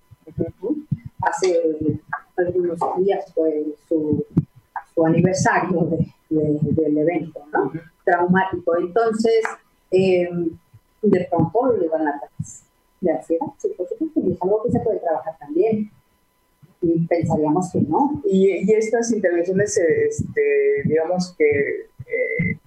[1.22, 1.62] Hace
[2.38, 4.24] algunos días fue su,
[4.94, 5.90] su aniversario
[6.30, 7.42] del evento.
[8.04, 8.78] Traumático.
[8.78, 9.44] Entonces,
[9.92, 10.30] eh,
[11.02, 12.22] de pronto le van a
[13.00, 15.92] de ansiedad, sí, por supuesto, y es algo que se puede trabajar también.
[16.82, 18.22] Y pensaríamos que no.
[18.26, 22.60] Y, estas intervenciones, este, digamos que, eh,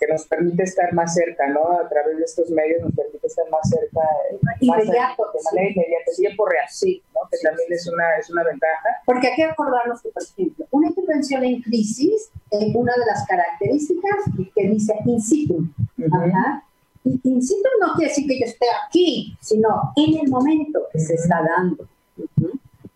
[0.00, 1.78] que nos permite estar más cerca, ¿no?
[1.78, 4.00] A través de estos medios nos permite estar más cerca.
[4.30, 5.26] Eh, inmediato.
[5.34, 7.20] de manera inmediata, tiempo real, sí, ¿no?
[7.30, 8.88] Que también es una, es una ventaja.
[9.04, 13.26] Porque hay que acordarnos que, por ejemplo, una intervención en crisis, es una de las
[13.26, 15.64] características que dice in situ.
[16.12, 16.64] Ajá
[17.04, 21.14] in situ no quiere decir que yo esté aquí, sino en el momento que se
[21.14, 21.86] está dando.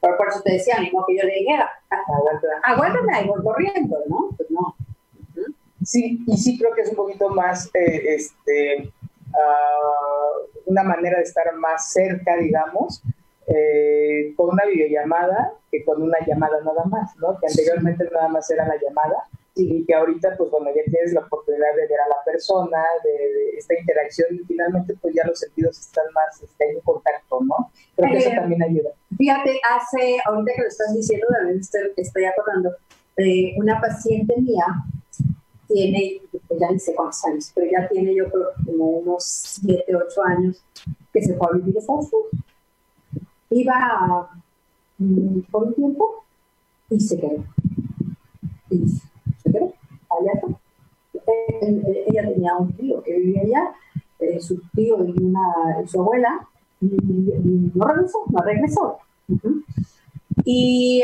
[0.01, 1.71] por, eso te decía, mismo que yo le dijera,
[2.63, 4.31] aguántame ahí, voy corriendo, ¿no?
[4.37, 4.74] Pues no.
[5.85, 8.91] Sí, y sí creo que es un poquito más, eh, este,
[9.35, 10.31] ah,
[10.67, 13.03] una manera de estar más cerca, digamos,
[13.47, 17.39] eh, con una videollamada que con una llamada nada más, ¿no?
[17.39, 21.21] Que anteriormente nada más era la llamada y que ahorita, pues bueno, ya tienes la
[21.21, 25.79] oportunidad de ver a la persona, de, esta interacción y finalmente pues ya los sentidos
[25.79, 27.71] están más este, en contacto, ¿no?
[27.97, 28.91] Creo que eso eh, también ayuda.
[29.17, 32.75] Fíjate, hace, ahorita que lo estás diciendo, también estoy, estoy acordando,
[33.17, 34.67] eh, una paciente mía
[35.69, 39.85] tiene, pues ya ni sé cuántos años, pero ya tiene yo creo como unos 7,
[39.95, 40.63] 8 años
[41.13, 42.11] que se fue a vivir a Unidos.
[43.51, 44.31] Iba
[44.99, 46.25] mm, por un tiempo
[46.91, 47.45] y se quedó.
[48.71, 48.85] Y
[52.07, 53.75] ella tenía un tío que vivía allá,
[54.19, 56.47] eh, su tío y, una, su abuela,
[56.81, 56.87] y,
[57.75, 58.99] no regresó, no regresó.
[60.45, 61.03] Y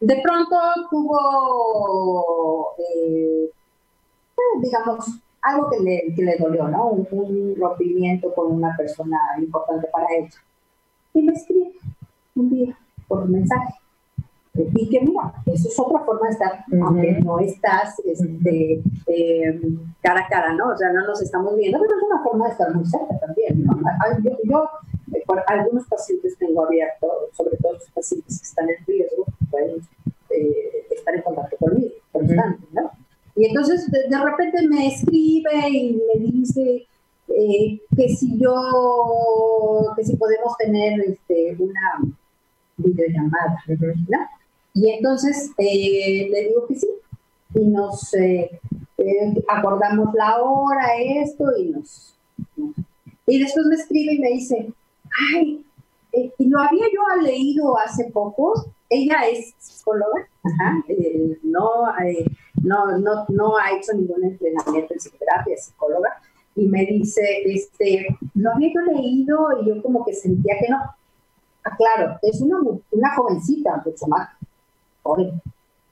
[0.00, 0.56] de pronto
[0.90, 3.50] tuvo, eh,
[4.36, 5.06] eh, digamos,
[5.42, 6.88] algo que le, que le dolió, ¿no?
[6.88, 10.36] Un, un, rompimiento con una persona importante para ella.
[11.14, 11.72] Y me escribe
[12.36, 13.74] un día por mensaje
[14.54, 19.60] Y que mira, eso es otra forma de estar, aunque no estás este, eh,
[20.02, 20.68] cara a cara, ¿no?
[20.68, 23.64] O sea, no nos estamos viendo, pero es una forma de estar muy cerca también,
[23.64, 23.76] ¿no?
[24.22, 24.68] Yo, yo
[25.14, 29.80] eh, algunos pacientes tengo abierto, sobre todo los pacientes que están en riesgo, pueden
[30.30, 32.90] eh, estar en contacto conmigo constante, ¿no?
[33.36, 36.86] Y entonces de, repente me escribe y me dice
[37.96, 42.14] que si yo, que si podemos tener este, una
[42.76, 44.18] videollamada, ¿no?
[44.74, 46.88] Y entonces eh, le digo que sí,
[47.54, 48.60] y nos eh,
[48.98, 52.14] eh, acordamos la hora, esto, y nos,
[53.26, 54.72] Y después me escribe y me dice,
[55.18, 55.64] ay,
[56.12, 58.54] y lo había yo leído hace poco,
[58.88, 60.26] ella es psicóloga,
[61.42, 61.92] no,
[62.62, 66.10] no, no, no ha hecho ningún entrenamiento en psicoterapia, psicóloga,
[66.56, 70.78] y me dice, este, lo había yo leído y yo como que sentía que no.
[71.64, 72.58] Ah, claro, es una,
[72.90, 74.30] una jovencita, mucho más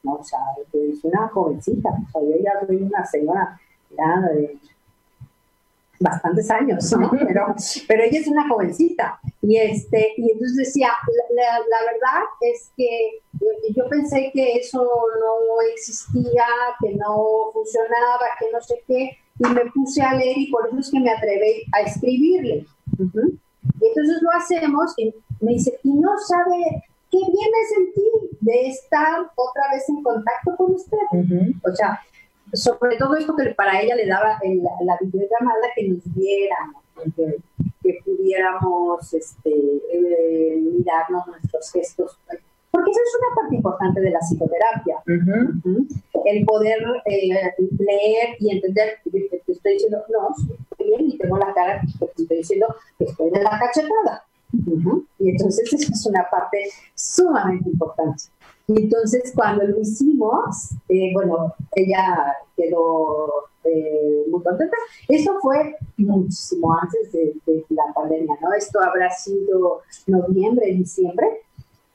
[0.03, 0.13] ¿no?
[0.15, 0.39] O sea,
[0.73, 3.61] es una jovencita, o sea, yo ya soy una señora
[3.97, 4.59] ya de
[6.01, 7.11] bastantes años, ¿no?
[7.11, 7.55] Pero,
[7.89, 9.19] pero ella es una jovencita.
[9.43, 10.91] Y, este, y entonces decía,
[11.31, 16.47] la, la, verdad es que yo, yo, pensé que eso no existía,
[16.81, 20.79] que no funcionaba, que no sé qué, y me puse a leer y por eso
[20.79, 22.67] es que me atreví a escribirle.
[22.99, 28.69] Y entonces lo hacemos y me dice, y no sabe qué bien me sentí de
[28.69, 30.99] estar otra vez en contacto con usted.
[31.63, 32.01] O sea,
[32.57, 34.39] sobre todo esto que para ella le daba
[34.83, 36.83] la, videollamada que nos viéramos,
[37.15, 39.51] que, pudiéramos este,
[39.93, 42.19] eh, mirarnos nuestros gestos.
[42.71, 44.97] Porque eso es una parte importante de la psicoterapia.
[46.25, 47.29] El poder eh,
[47.79, 50.35] leer y entender que te estoy diciendo, no,
[50.71, 52.67] estoy bien y tengo la cara que te estoy diciendo
[52.99, 54.25] que estoy en la cachetada.
[55.19, 56.59] Y entonces eso es una parte
[56.95, 58.25] sumamente importante.
[58.69, 64.77] Y entonces cuando lo hicimos, eh, bueno, ella quedó eh, muy contenta.
[65.09, 67.35] Eso fue muchísimo antes de,
[67.69, 68.53] la pandemia, ¿no?
[68.55, 71.43] Esto habrá sido noviembre, diciembre.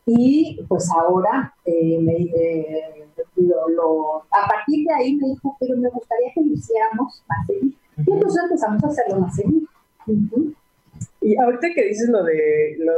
[0.06, 3.06] Y pues ahora, eh,
[3.36, 7.78] lo, a partir de ahí me dijo, pero me gustaría que lo hiciéramos más seguido.
[7.98, 9.68] Y entonces empezamos a hacerlo más seguido.
[11.22, 12.94] Y ahorita que dices lo de, lo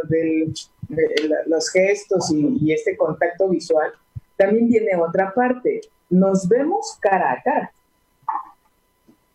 [1.48, 3.92] los gestos y, este contacto visual,
[4.38, 5.82] también viene otra parte.
[6.10, 7.74] Nos vemos cara a cara.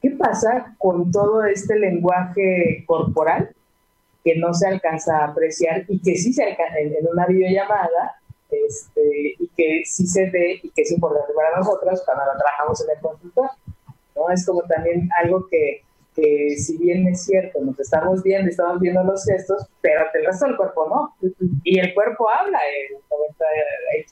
[0.01, 3.55] ¿Qué pasa con todo este lenguaje corporal
[4.25, 9.37] que no se alcanza a apreciar y que sí se alcanza en, una videollamada este,
[9.39, 12.97] y que sí se ve y que es importante para nosotros cuando lo trabajamos en
[12.97, 13.51] el consultorio?
[14.15, 14.31] ¿no?
[14.31, 15.83] Es como también algo que
[16.19, 20.47] que si bien es cierto, nos estamos viendo, estamos viendo los gestos, pero te resto
[20.47, 21.31] del cuerpo no.
[21.63, 22.59] Y el cuerpo habla.
[22.59, 23.45] El 90,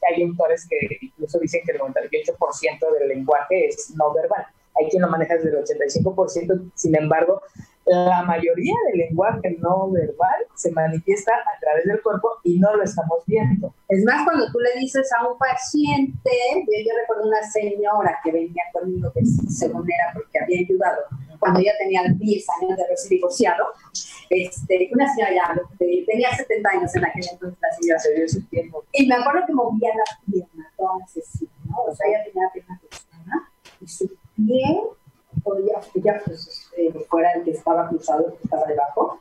[0.09, 4.47] hay autores que incluso dicen que el 98% del lenguaje es no verbal.
[4.79, 7.41] Hay quien lo maneja desde el 85%, sin embargo,
[7.87, 12.83] la mayoría del lenguaje no verbal se manifiesta a través del cuerpo y no lo
[12.83, 13.73] estamos viendo.
[13.89, 18.63] Es más, cuando tú le dices a un paciente, yo, recuerdo una señora que venía
[18.73, 21.03] conmigo, que según era porque había ayudado,
[21.47, 23.67] cuando ella tenía 10 años de haberse divorciado,
[24.31, 28.43] este, una señora ya tenía 70 años en aquel entonces, la señora se dio su
[28.49, 28.85] tiempo.
[28.93, 31.77] Y me acuerdo que movía la pierna, toda así, ¿no?
[31.83, 34.81] O sea, ella tenía la pierna cruzada y su pie
[35.45, 39.21] podía, ya pues, eh, fuera el que estaba cruzado, el que estaba debajo,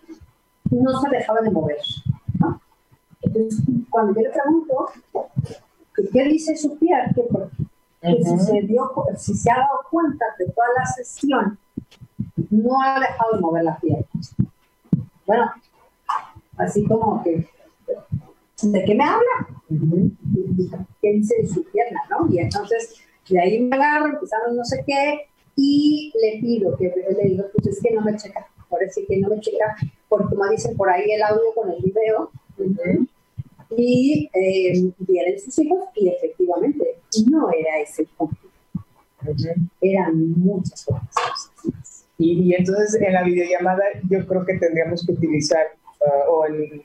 [0.71, 1.77] no se dejaba de mover.
[2.39, 2.59] ¿no?
[3.21, 3.61] Entonces,
[3.91, 4.89] cuando yo le pregunto,
[6.11, 6.95] ¿qué dice su pie?
[7.13, 11.59] Que, si, se dio, si se ha dado cuenta de toda la sesión,
[12.63, 14.05] no ha dejado de mover la pierna.
[15.25, 15.51] Bueno,
[16.57, 17.47] así como que,
[18.61, 19.47] ¿de qué me habla?
[21.01, 22.01] ¿Qué dice de su pierna?
[22.09, 22.31] ¿no?
[22.31, 22.95] Y entonces,
[23.29, 27.67] de ahí me agarro, empezamos no sé qué, y le pido que le digo, pues
[27.67, 29.75] es que no me checa, por decir que no me checa,
[30.09, 32.31] porque como dicen por ahí el audio con el video,
[33.77, 36.97] y eh, vienen sus hijos y efectivamente
[37.29, 38.49] no era ese el conflicto,
[39.81, 41.51] eran muchas cosas.
[42.17, 45.67] Y, y, entonces en la videollamada yo creo que tendríamos que utilizar,
[45.99, 46.83] uh, o en, en,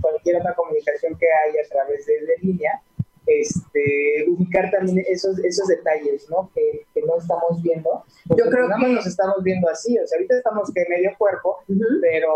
[0.00, 2.80] cualquier otra comunicación que haya a través de, de línea,
[3.26, 6.50] este, ubicar también esos, esos detalles, ¿no?
[6.54, 8.04] Que, que no estamos viendo.
[8.36, 11.58] Yo creo que nos estamos viendo así, o sea, ahorita estamos que medio cuerpo,
[12.00, 12.32] pero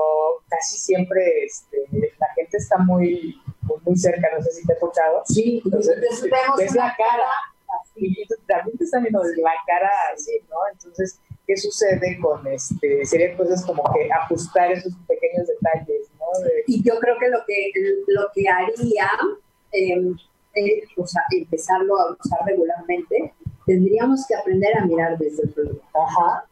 [0.49, 1.87] casi siempre este,
[2.19, 3.40] la gente está muy,
[3.85, 5.23] muy cerca, no sé si te ha tocado.
[5.27, 6.01] Sí, entonces
[6.57, 7.31] ves la cara.
[7.97, 10.57] Y también te están viendo la cara así, ¿no?
[10.71, 13.04] Entonces, ¿qué sucede con este?
[13.04, 16.26] Serían cosas como que ajustar esos pequeños detalles, ¿no?
[16.66, 17.72] Y yo creo que lo que,
[18.09, 19.09] lo que haría,
[19.72, 20.12] eh,
[20.54, 23.32] eh, o sea, empezarlo a usar regularmente,
[23.64, 25.80] tendríamos que aprender a mirar desde el problema.
[25.94, 26.44] Ajá.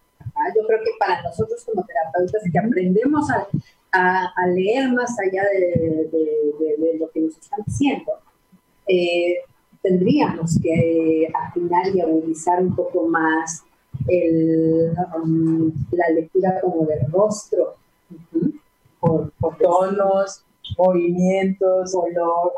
[0.56, 3.46] Yo creo que para nosotros como terapeutas que aprendemos a,
[3.92, 8.12] a, leer más allá de, de, lo que nos están diciendo,
[8.88, 9.38] eh,
[9.82, 13.64] tendríamos que afinar y agudizar un poco más
[14.08, 17.76] el, um, la lectura como del rostro,
[19.00, 20.44] por, tonos,
[20.78, 22.52] movimientos, color,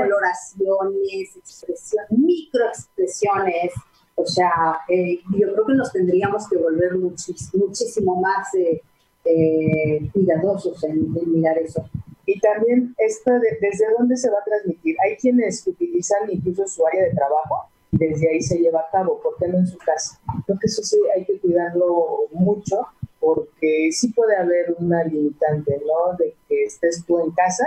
[0.00, 3.72] coloraciones, expresiones, microexpresiones.
[4.14, 8.82] O sea, eh, yo creo que nos tendríamos que volver muchísimo más eh,
[9.24, 11.88] eh, cuidadosos en, mirar eso.
[12.26, 14.96] Y también esto de, desde dónde se va a transmitir.
[15.04, 19.36] Hay quienes utilizan incluso su área de trabajo desde ahí se lleva a cabo, ¿por
[19.38, 20.20] qué no en su casa?
[20.46, 22.86] Creo que eso sí hay que cuidarlo mucho
[23.20, 26.16] porque sí puede haber una limitante, ¿no?
[26.16, 27.66] De que estés tú en casa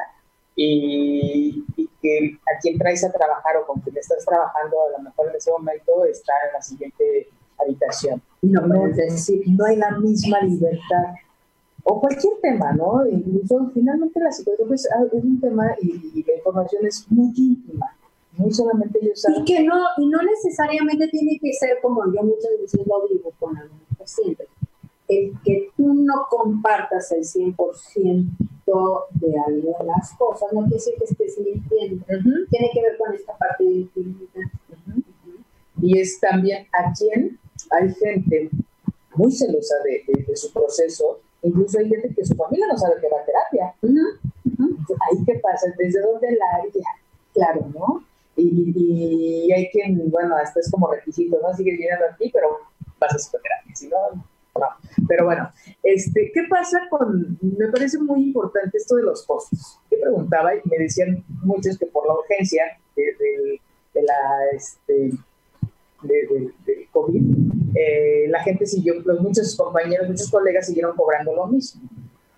[0.55, 1.65] y,
[2.01, 5.36] que a quien traes a trabajar o con quien estás trabajando a lo mejor en
[5.36, 7.27] ese momento está en la siguiente
[7.60, 8.21] habitación.
[8.41, 11.13] No, no, decir, no hay la misma libertad
[11.84, 13.05] o cualquier tema, ¿no?
[13.07, 17.95] Incluso finalmente la psicología pues, ah, es un tema y, la información es muy íntima,
[18.38, 19.41] no solamente ellos saben.
[19.41, 23.32] Y que no, y no necesariamente tiene que ser como yo muchas veces lo digo
[23.39, 24.48] con algunos pacientes,
[25.08, 28.28] el que tú no compartas el 100%
[29.12, 32.06] de algunas cosas, no quiere decir que estés mintiendo,
[32.50, 34.50] tiene que ver con esta parte de intimidad.
[35.82, 37.38] Y es también a quien
[37.72, 38.50] hay gente
[39.15, 43.10] muy celosa de, de su proceso, Incluso hay gente que su familia no sabe que
[43.10, 43.76] va a terapia.
[43.82, 46.88] Ahí qué pasa, desde dónde la haría,
[47.34, 48.04] claro, ¿no?
[48.36, 51.54] Y, hay quien, bueno, esto es como requisito, ¿no?
[51.54, 52.58] Sigues viniendo aquí, pero
[53.00, 54.26] vas a psicoterapia, si no.
[55.08, 55.50] Pero bueno,
[55.84, 59.80] este, ¿qué pasa con, me parece muy importante esto de los costos?
[59.89, 62.63] Yo preguntaba y me decían muchos que por la urgencia
[62.96, 63.60] de,
[63.94, 64.15] de la,
[64.54, 65.12] este,
[66.04, 67.22] de, del COVID,
[67.76, 71.82] eh, la gente siguió, muchos compañeros, muchos colegas siguieron cobrando lo mismo.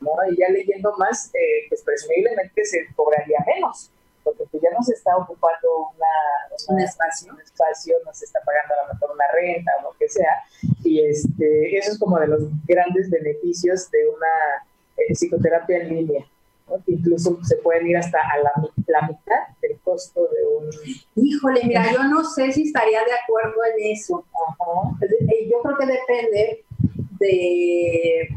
[0.01, 0.11] ¿no?
[0.31, 3.89] Y ya leyendo más, eh, pues presumiblemente se cobraría menos,
[4.23, 7.33] porque pues ya no se está ocupando una, un, espacio.
[7.33, 10.43] un espacio, no se está pagando a lo mejor una renta o lo que sea.
[10.83, 16.25] Y este, eso es como de los grandes beneficios de una eh, psicoterapia en línea
[16.87, 20.69] incluso se pueden ir hasta a la, mitad del costo de un...
[21.15, 24.25] Híjole, mira, yo no sé si estaría de acuerdo en eso.
[25.01, 26.65] Eh, yo creo que depende
[27.19, 28.29] de,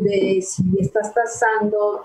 [0.00, 2.04] de, si estás tasando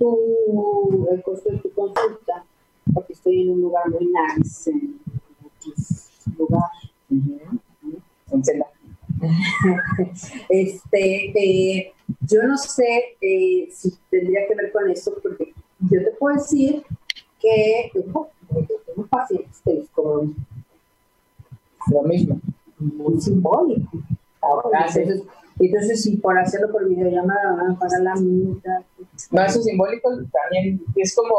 [0.00, 2.44] tu, el costo de tu consulta,
[2.92, 4.98] porque estoy en un lugar muy nice, en
[6.26, 6.70] un lugar.
[7.10, 7.50] Uh
[10.48, 16.12] este, eh, yo no sé eh, si tendría que ver con eso, porque yo te
[16.18, 16.82] puedo decir
[17.38, 18.30] que tengo,
[19.10, 20.32] pacientes que les lo
[22.04, 22.40] mismo,
[22.78, 23.98] muy simbólico.
[24.72, 25.22] entonces,
[25.66, 28.14] entonces, si por hacerlo por videollamada van a pagar la.
[28.14, 31.34] No, eso simbólico también es como,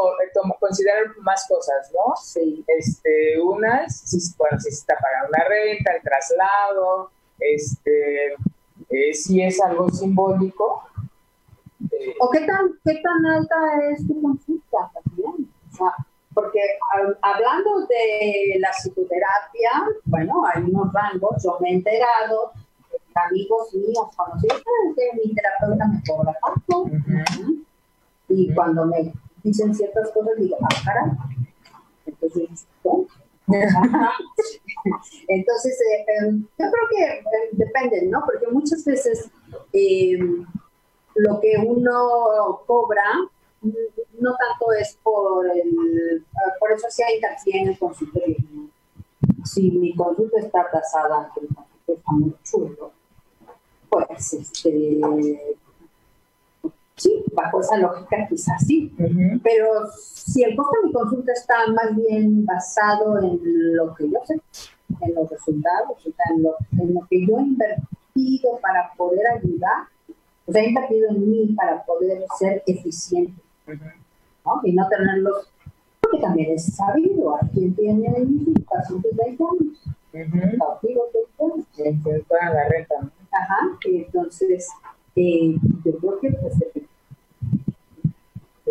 [0.60, 2.14] considerar más cosas, ¿no?
[2.16, 2.64] Sí.
[2.66, 8.34] Este, unas, si, bueno, si se está pagando una renta, el traslado, este,
[8.90, 10.84] eh, si es algo simbólico.
[11.90, 13.56] Eh, ¿O qué tan, qué tan alta
[13.90, 15.50] es tu consulta también?
[15.72, 15.94] O sea,
[16.32, 16.60] porque
[17.20, 19.70] hablando de la psicoterapia,
[20.04, 22.52] bueno, hay unos rangos, yo me he enterado,
[23.14, 24.62] amigos míos conocidos,
[24.96, 26.86] que mi terapeuta me cobra tanto.
[28.28, 31.10] Y cuando me dicen ciertas cosas, digo, ah, caray.
[32.06, 32.66] Entonces.
[35.28, 38.22] Entonces, eh, em, yo creo que eh, depende, ¿no?
[38.24, 39.30] Porque muchas veces
[41.14, 43.02] lo que uno cobra
[43.62, 46.24] no tanto es por el,
[46.58, 48.36] por eso si hay hincapié en el consultorio.
[49.44, 52.92] Si mi consulta está tasada, que está muy chulo,
[53.92, 55.00] pues este,
[56.96, 58.90] sí, bajo esa lógica quizás sí,
[59.42, 64.18] pero si el costo de mi consulta está más bien basado en lo que yo
[64.24, 64.40] sé,
[65.00, 69.26] en los resultados, o sea, en lo, en lo que yo he invertido para poder
[69.26, 69.88] ayudar,
[70.46, 74.60] o sea, he invertido en mí para poder ser eficiente, ¿no?
[74.64, 75.50] Y no tenerlos,
[76.00, 78.08] porque también es sabido, a quien tiene
[78.70, 81.66] pacientes de años, cautivos de años.
[81.76, 84.68] Que la renta, Ajá, entonces,
[85.16, 86.54] eh, yo creo que pues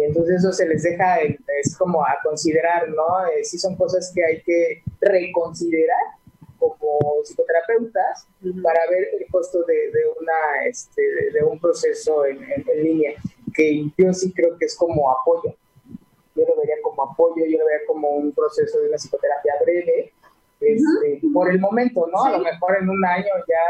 [0.05, 3.25] entonces eso se les deja, es como a considerar, ¿no?
[3.27, 6.17] Eh, sí son cosas que hay que reconsiderar
[6.57, 8.27] como psicoterapeutas
[8.61, 11.01] para ver el costo de, una, este,
[11.33, 12.39] de, un proceso en,
[12.83, 13.13] línea,
[13.53, 15.55] que yo sí creo que es como apoyo.
[16.35, 20.13] Yo lo vería como apoyo, yo lo veía como un proceso de una psicoterapia breve,
[20.61, 22.23] este, por el momento, ¿no?
[22.23, 23.65] A lo mejor en un año ya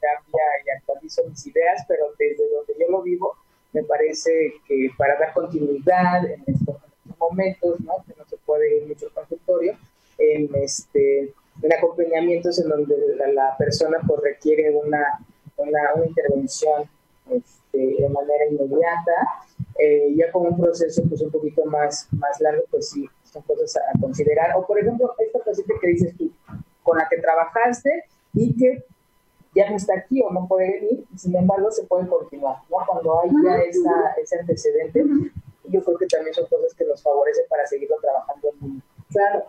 [0.00, 3.36] cambia y actualizo mis ideas, pero desde donde yo lo vivo,
[3.72, 6.76] me parece que para dar continuidad en estos
[7.18, 7.92] momentos, ¿no?
[8.06, 9.76] Que no se puede ir mucho al consultorio,
[10.18, 11.32] en, este,
[11.62, 12.96] en acompañamientos en donde
[13.32, 15.20] la, persona pues requiere una,
[15.56, 16.84] una, una intervención
[17.30, 19.12] este, de manera inmediata,
[19.78, 23.76] eh, ya con un proceso pues un poquito más, más largo, pues sí, son cosas
[23.76, 24.56] a, considerar.
[24.56, 26.30] O por ejemplo, esta paciente que dices tú,
[26.82, 28.04] con la que trabajaste
[28.34, 28.84] y que
[29.54, 32.76] ya no está aquí o no puede venir, sin embargo se puede continuar, ¿no?
[32.86, 35.04] Cuando hay ya esa, ese antecedente,
[35.64, 39.44] yo creo que también son cosas que nos favorecen para seguirlo trabajando en Claro,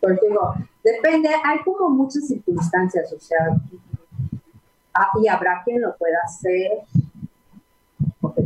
[0.00, 3.56] porque digo, depende, hay como muchas circunstancias, o sea,
[4.94, 6.82] ah, y habrá quien lo pueda hacer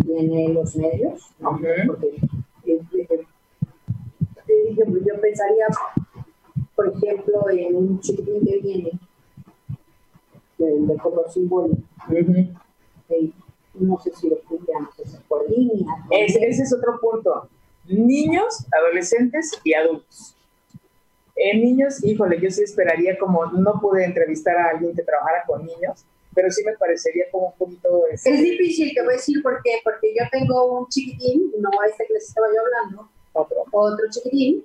[0.08, 1.58] tiene los medios, ¿no?
[1.86, 2.16] Porque
[2.64, 3.26] eh, eh,
[4.48, 5.66] eh, yo, pensaría,
[6.74, 8.90] por ejemplo, en un chiquitín que viene
[10.58, 11.82] de, color simbólico.
[13.74, 15.86] no sé si lo hacer por línea.
[16.10, 17.48] Ese, ese es otro punto.
[17.86, 20.34] Niños, adolescentes y adultos.
[21.36, 25.64] En niños, híjole, yo sí esperaría como, no pude entrevistar a alguien que trabajara con
[25.64, 26.04] niños,
[26.38, 28.06] pero sí me parecería como un poquito...
[28.12, 31.68] Este, es difícil, te voy a decir por qué, porque yo tengo un chiquitín, no
[31.68, 34.64] a este que les estaba yo hablando, otro, otro chiquitín,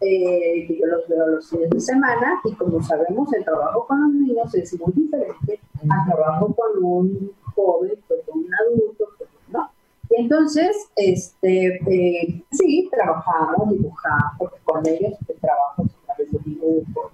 [0.00, 4.00] eh, que yo los veo los fines de semana, y como sabemos, el trabajo con
[4.00, 9.30] los niños es muy diferente al trabajo con un joven, pues, con un adulto, pues,
[9.48, 9.68] ¿no?
[10.10, 16.30] Y entonces, este, eh, sí, trabajamos, dibujamos, porque con ellos el trabajo es a través
[16.30, 17.12] de dibujos,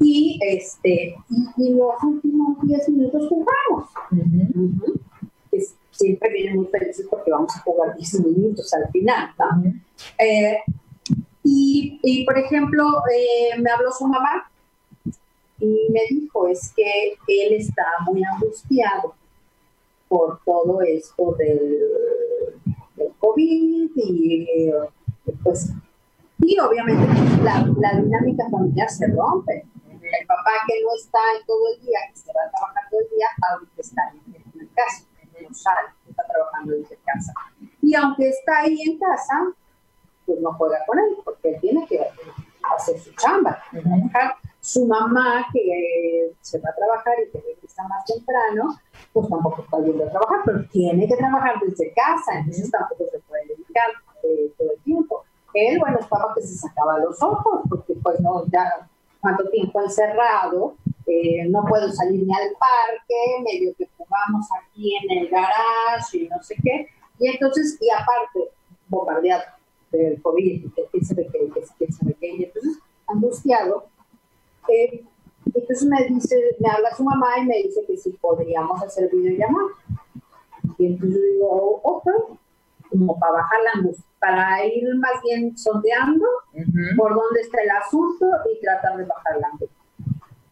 [0.00, 1.16] y, este,
[1.56, 3.90] y, los últimos 10 minutos jugamos.
[5.90, 9.34] siempre vienen muy felices porque vamos a jugar 10 minutos al final.
[10.18, 10.58] Eh,
[11.42, 14.50] y, y, por ejemplo, eh, me habló su mamá
[15.58, 19.14] y me dijo, es que él está muy angustiado
[20.08, 21.78] por todo esto del,
[22.96, 24.46] del COVID y
[25.42, 25.72] pues
[26.40, 27.04] y obviamente
[27.42, 29.66] la, la dinámica familiar se rompe
[30.28, 33.08] papá que no está en todo el día, que se va a trabajar todo el
[33.08, 35.06] día, ahorita está en, el casa,
[35.40, 37.32] no sale, está trabajando desde casa.
[37.80, 39.34] Y aunque está ahí en casa,
[40.26, 41.98] pues no juega con él, porque él tiene que
[42.76, 43.58] hacer su chamba.
[44.60, 48.76] Su mamá, que se va a trabajar y que está más temprano,
[49.12, 53.18] pues tampoco está yendo a trabajar, pero tiene que trabajar desde casa, entonces tampoco se
[53.20, 53.90] puede dedicar
[54.24, 55.24] eh, todo el tiempo.
[55.54, 58.88] Él, bueno, estaba que se sacaba los ojos, porque pues no, ya
[59.20, 60.74] cuánto tiempo encerrado,
[61.06, 66.28] eh, no puedo salir ni al parque, medio que jugamos aquí en el garage y
[66.28, 66.88] no sé qué.
[67.18, 68.50] Y entonces, y aparte,
[68.88, 69.44] bombardeado
[69.90, 73.86] del COVID, que quién sabe qué, que sabe qué, y entonces, angustiado,
[74.68, 75.04] eh,
[75.46, 79.68] entonces me dice, me habla su mamá y me dice que si podríamos hacer videollamada.
[80.76, 82.06] Y entonces yo digo, ok,
[82.90, 86.26] como para bajar la angustia para ir más bien sondeando
[86.96, 89.50] por dónde está el asunto y tratar de bajar la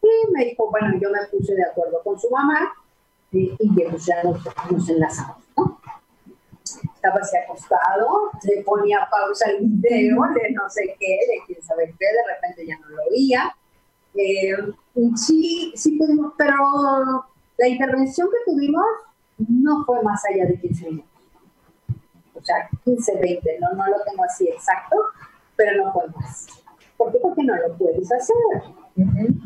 [0.02, 2.72] Y me dijo, bueno, yo me puse de acuerdo con su mamá
[3.32, 5.80] y, y pues ya nos, enlazamos, ¿no?
[6.94, 11.94] Estaba así acostado, le ponía pausa al video de no sé qué, de quién sabe
[11.98, 13.54] qué, de repente ya no lo oía.
[14.14, 14.56] Eh,
[15.16, 17.26] sí, sí pudimos, pero
[17.58, 18.84] la intervención que tuvimos
[19.38, 21.15] no fue más allá de 15 minutos
[22.46, 24.96] sea, 15, 20, no, no lo tengo así exacto,
[25.56, 26.46] pero no puedo más.
[26.96, 27.18] ¿Por qué?
[27.20, 28.62] Porque no lo puedes hacer.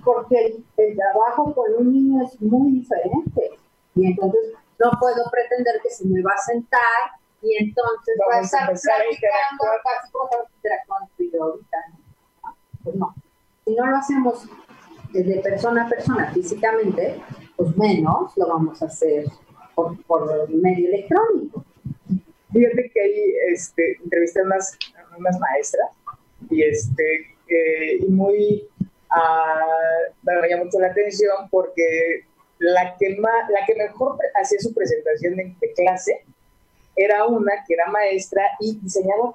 [0.04, 3.50] Porque el, trabajo con un niño es muy diferente.
[3.94, 6.80] Y entonces no puedo pretender que se me va a sentar
[7.42, 11.78] y entonces va a estar platicando casi como interactuando ahorita.
[12.84, 13.14] Pues no.
[13.64, 14.46] Si no lo hacemos
[15.12, 17.20] desde persona a persona físicamente,
[17.56, 19.26] pues menos lo vamos a hacer
[19.74, 21.64] por, por medio electrónico.
[22.52, 25.90] Fíjate que ahí este, entrevisté a unas, maestras
[26.50, 32.24] y, este, eh, y muy, uh, me llamó mucho la atención porque
[32.58, 36.24] la que, más, la que mejor hacía su presentación de, de clase
[36.96, 39.34] era una que era maestra y diseñadora.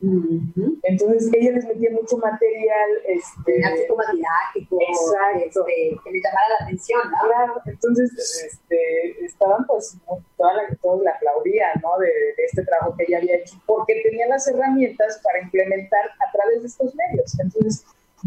[0.00, 5.66] Entonces ella les metía mucho material, este, como didáctico, exacto.
[5.66, 9.96] Este, que le llamara la atención, Claro, entonces este, estaban pues
[10.36, 11.98] toda la, toda la aplaudía, ¿no?
[11.98, 12.08] De,
[12.44, 16.68] este trabajo que ella había hecho, porque tenía las herramientas para implementar a través de
[16.68, 17.38] estos medios.
[17.40, 17.84] Entonces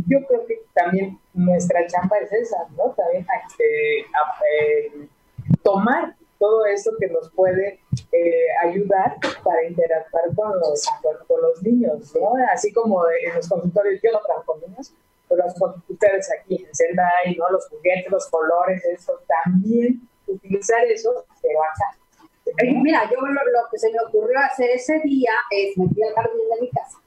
[0.07, 2.91] yo creo que también nuestra chamba es esa, ¿no?
[2.91, 5.07] También este, eh,
[5.63, 7.79] tomar todo eso que nos puede
[8.11, 10.87] eh, ayudar para interactuar con los,
[11.27, 12.33] con, los niños, ¿no?
[12.51, 14.91] Así como en los consultorios, yo no trabajo con niños,
[15.29, 15.45] pero
[15.87, 17.47] ustedes aquí en Sendai, ¿no?
[17.51, 21.95] Los juguetes, los colores, eso, también utilizar eso, pero acá.
[22.81, 26.61] Mira, yo lo, que se me ocurrió hacer ese día es metí al jardín de
[26.61, 26.97] mi casa.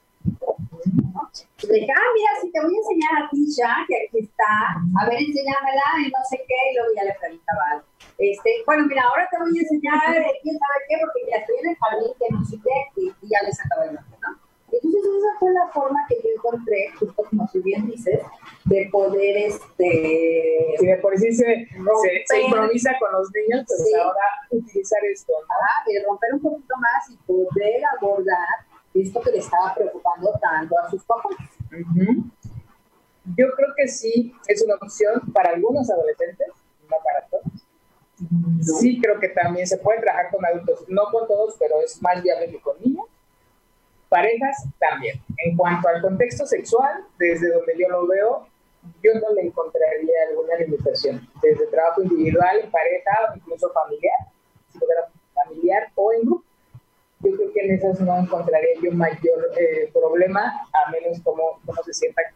[1.60, 4.24] Y le dije, ah, mira, si te voy a enseñar a ti ya, que aquí
[4.26, 7.93] está, a ver, enséñamela y no sé qué, y luego ya le preguntaba algo.
[8.18, 10.00] Este, bueno, mira, ahora te voy a enseñar
[10.42, 13.38] quién sabe qué, porque ya estoy en el jardín, que no sé qué, y, ya
[13.44, 14.38] les acabo el nombre, ¿no?
[14.70, 18.20] Entonces esa fue la forma que yo encontré, justo como tú bien dices,
[18.64, 20.74] de poder, este...
[20.78, 21.68] Sí, de por sí se,
[22.26, 25.32] se, improvisa con los niños, pues ahora utilizar esto.
[25.32, 25.92] ¿no?
[25.92, 30.90] y romper un poquito más y poder abordar esto que le estaba preocupando tanto a
[30.90, 31.36] sus papás.
[33.36, 36.48] Yo creo que sí es una opción para algunos adolescentes,
[36.88, 37.63] no para todos
[38.80, 42.22] Sí, creo que también se puede trabajar con adultos, no con todos, pero es más
[42.22, 43.06] viable que con niños.
[44.08, 45.20] Parejas también.
[45.38, 48.46] En cuanto al contexto sexual, desde donde yo lo veo,
[49.02, 51.28] yo no le encontraría alguna limitación.
[51.42, 54.18] Desde trabajo individual, pareja, o incluso familiar,
[54.72, 56.44] si fuera familiar o en grupo.
[57.20, 61.82] Yo creo que en esas no encontraría yo mayor eh, problema, a menos como, como
[61.82, 62.26] se sientan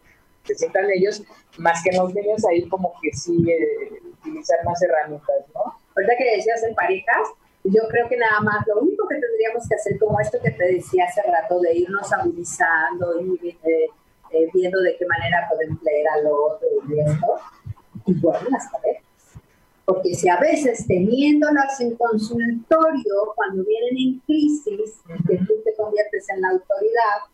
[0.49, 1.23] se sientan ellos,
[1.59, 5.61] más que los niños ahí como que sí eh, utilizar más herramientas, ¿no?
[5.95, 7.29] Ahorita que decías en parejas,
[7.65, 10.73] yo creo que nada más lo único que tendríamos que hacer, como esto que te
[10.75, 13.87] decía hace rato, de irnos agudizando y eh,
[14.31, 17.27] eh, viendo de qué manera podemos leer al otro y esto,
[18.07, 19.05] igual en las parejas.
[19.85, 26.29] Porque si a veces teniéndolas en consultorio, cuando vienen en crisis, que tú te conviertes
[26.29, 27.25] en la autoridad,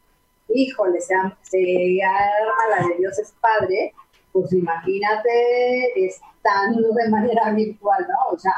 [0.49, 3.95] híjole, se, se arma la de Dios es Padre,
[4.33, 8.35] pues imagínate estando de manera virtual, ¿no?
[8.35, 8.55] O sea,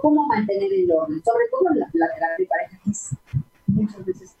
[0.00, 1.22] ¿cómo mantener el orden?
[1.24, 2.78] Sobre todo en la, terapia de pareja,
[3.66, 4.36] muchas veces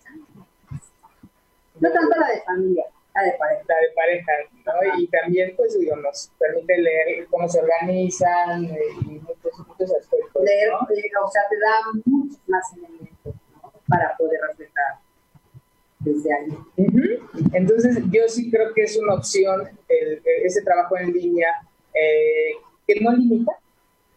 [1.82, 3.64] no tanto la de familia, la de pareja.
[3.66, 4.32] La de pareja,
[4.66, 5.00] ¿no?
[5.00, 10.44] Y también, pues, digo, nos permite leer cómo se organizan eh, y muchos, muchos aspectos.
[10.44, 11.72] Leer, eh, o sea, te da
[12.04, 13.72] muchos más elementos ¿no?
[13.88, 14.38] para poder
[16.04, 16.58] desde ahí.
[17.52, 19.68] Entonces, yo sí creo que es una opción
[20.44, 21.48] ese trabajo en línea
[21.94, 22.52] eh,
[22.86, 23.52] que no limita.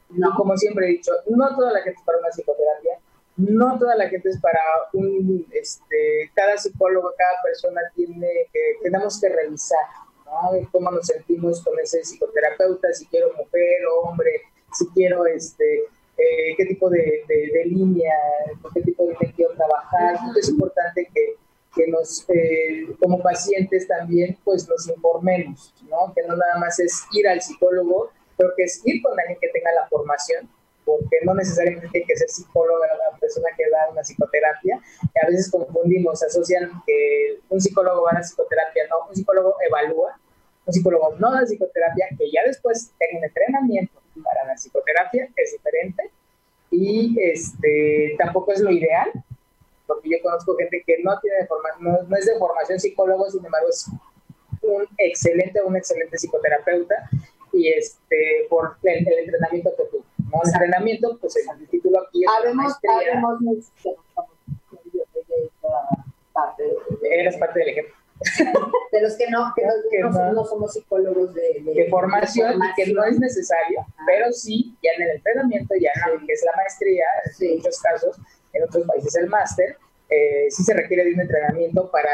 [0.10, 0.34] No.
[0.38, 3.00] como siempre he dicho, no toda la gente es para una psicoterapia,
[3.38, 4.62] no toda la gente es para
[4.94, 9.86] un, este, cada psicólogo, cada persona tiene que, tenemos que revisar,
[10.26, 10.70] ¿no?
[10.72, 15.80] Cómo nos sentimos con ese psicoterapeuta, si quiero mujer o hombre, si quiero, este,
[16.18, 18.14] eh, qué tipo de, de, línea,
[18.62, 20.18] con qué tipo de línea quiero trabajar.
[20.40, 21.36] Es importante que
[21.76, 26.14] que nos, eh, como pacientes también, pues nos informemos, ¿no?
[26.16, 29.50] Que no nada más es ir al psicólogo, pero que es ir con alguien que
[29.50, 30.50] tenga la formación,
[30.86, 34.80] porque no necesariamente tiene que ser psicólogo la persona que da una psicoterapia.
[35.24, 40.20] A veces confundimos, asocian que un psicólogo va a la psicoterapia, no, un psicólogo evalúa,
[40.66, 45.52] un psicólogo no da psicoterapia, que ya después tenga un entrenamiento para la psicoterapia, es
[45.52, 46.12] diferente,
[46.72, 49.12] y este, tampoco es lo ideal,
[49.88, 51.48] porque yo conozco gente que no tiene
[51.80, 53.88] no, no, es de formación psicólogo, sin embargo es
[54.62, 56.96] un excelente, un excelente psicoterapeuta
[57.54, 60.04] y este por el, entrenamiento que tuvo.
[60.18, 60.42] ¿no?
[60.44, 62.74] El entrenamiento, pues el título aquí es Habemos,
[66.34, 66.64] parte
[67.04, 67.96] Eres parte del ejemplo.
[68.92, 69.64] de los que no, que,
[70.00, 74.92] no, no, somos psicólogos de, de, formación, y que no es necesario, pero sí, ya
[74.98, 77.06] en el entrenamiento, ya en que es la maestría,
[77.40, 78.18] en muchos casos,
[78.56, 79.78] en otros países el máster,
[80.10, 82.10] eh, sí se requiere de un entrenamiento para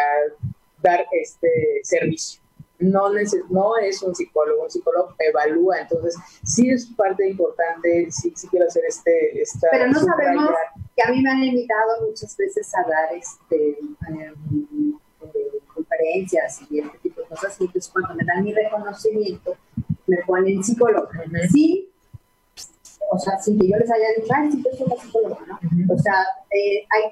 [0.82, 2.42] dar este servicio.
[2.80, 3.10] No,
[3.50, 8.66] no es un psicólogo, un psicólogo evalúa, entonces sí es parte importante, sí, sí quiero
[8.66, 9.40] hacer este...
[9.40, 10.50] Esta Pero no sabemos
[10.96, 14.34] que a mí me han invitado muchas veces a dar este, eh,
[15.72, 19.56] conferencias y este tipo de cosas, y entonces cuando me dan mi reconocimiento,
[20.08, 21.10] me ponen psicólogo.
[21.52, 21.91] Sí,
[23.12, 25.94] o sea, sin que yo les haya dicho, ay, sí, yo soy la psicóloga, ¿no?
[25.94, 27.12] O sea, eh, hay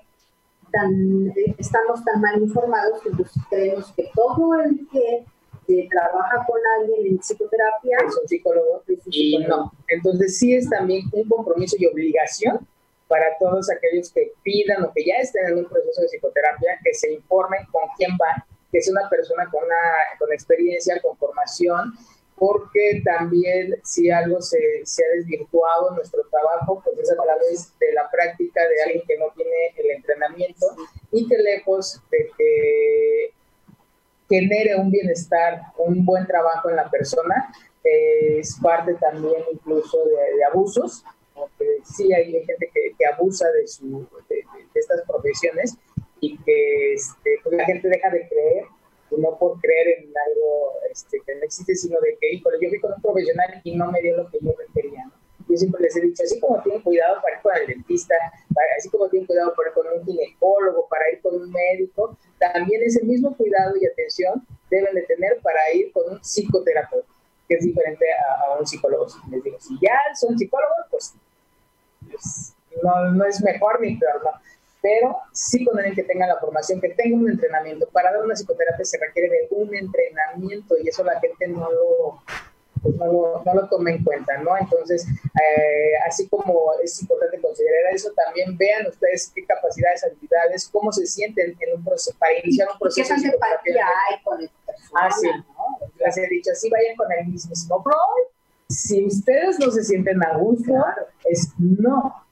[0.71, 5.25] tan, eh, estamos tan mal informados que pues, creemos que todo el que
[5.91, 9.71] trabaja con alguien en psicoterapia es un psicólogo, y no.
[9.89, 12.65] Entonces sí es también un compromiso y obligación
[13.07, 16.93] para todos aquellos que pidan o que ya estén en un proceso de psicoterapia, que
[16.93, 19.75] se informen con quién van, que es una persona con, una,
[20.17, 21.93] con experiencia, con formación
[22.39, 27.77] porque también si algo se, se, ha desvirtuado en nuestro trabajo, pues es a través
[27.79, 30.65] de la práctica de alguien que no tiene el entrenamiento
[31.11, 33.33] y que lejos de que
[34.29, 37.51] genere un bienestar, un buen trabajo en la persona,
[37.83, 44.07] es parte también incluso de, abusos, porque sí hay gente que, que abusa de, su,
[44.29, 45.75] de, estas profesiones
[46.21, 48.65] y que este, pues la gente deja de creer
[49.17, 52.79] no por creer en algo este, que no existe, sino de que, híjole, yo fui
[52.79, 55.05] con un profesional y no me dio lo que yo requería.
[55.05, 55.13] ¿no?
[55.49, 58.13] Yo siempre les he dicho, así como tienen cuidado para ir con el dentista,
[58.77, 62.83] así como tienen cuidado para ir con un ginecólogo, para ir con un médico, también
[62.83, 67.07] ese mismo cuidado y atención deben de tener para ir con un psicoterapeuta,
[67.47, 69.07] que es diferente a, un psicólogo.
[69.31, 71.13] Les digo, si ya son psicólogos, pues,
[72.11, 72.53] pues
[72.83, 74.31] no, no, es mejor ni peor, ¿no?
[74.81, 77.87] Pero sí con alguien que tenga la formación, que tenga un entrenamiento.
[77.89, 82.23] Para dar una psicoterapia se requiere de un entrenamiento y eso la gente no lo,
[82.81, 84.57] pues no lo, no lo toma en cuenta, ¿no?
[84.57, 90.91] Entonces, eh, así como es importante considerar eso, también vean ustedes qué capacidades, habilidades, cómo
[90.91, 93.13] se sienten en un proceso, para iniciar un proceso.
[93.21, 95.01] ¿Qué empatía hay con esta persona?
[95.01, 95.27] Ah, sí.
[95.27, 95.87] ¿no?
[96.05, 97.95] Les he dicho, así vayan con el mismo pro.
[98.69, 100.73] Si ustedes no se sienten a gusto,
[101.25, 102.28] es no.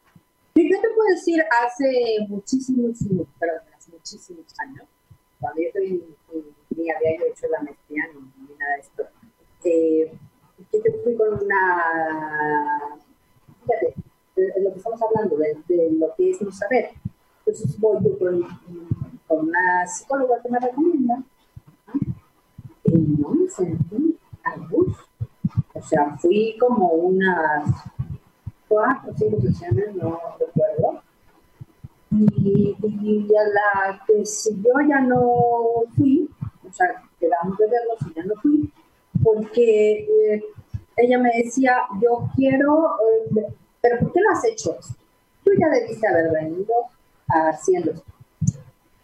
[0.58, 2.98] Sí, yo te puedo decir, hace muchísimos,
[3.38, 4.88] perdón, hace muchísimos años,
[5.40, 5.70] cuando yo
[6.76, 9.04] ni había hecho la maestría ni, nada de esto,
[9.66, 10.18] eh,
[10.74, 12.98] yo fui con una,
[13.62, 13.94] fíjate,
[14.36, 16.90] de, lo que estamos hablando, de, lo que es no saber.
[17.46, 18.44] Entonces voy con,
[19.30, 21.24] una psicóloga que me recomienda
[22.84, 25.06] y no me sentí a gusto.
[25.76, 27.70] O sea, fui como unas
[28.78, 31.02] cuatro o cinco sesiones, no recuerdo.
[32.12, 36.30] Y, y a la que si yo ya no fui,
[36.68, 38.72] o sea, quedamos de verlos y ya no fui,
[39.24, 40.44] porque eh,
[40.96, 42.92] ella me decía, yo quiero,
[43.36, 43.48] eh,
[43.82, 44.78] pero ¿por qué lo has hecho?
[45.44, 46.74] Tú ya debiste haber venido
[47.28, 48.12] haciendo esto.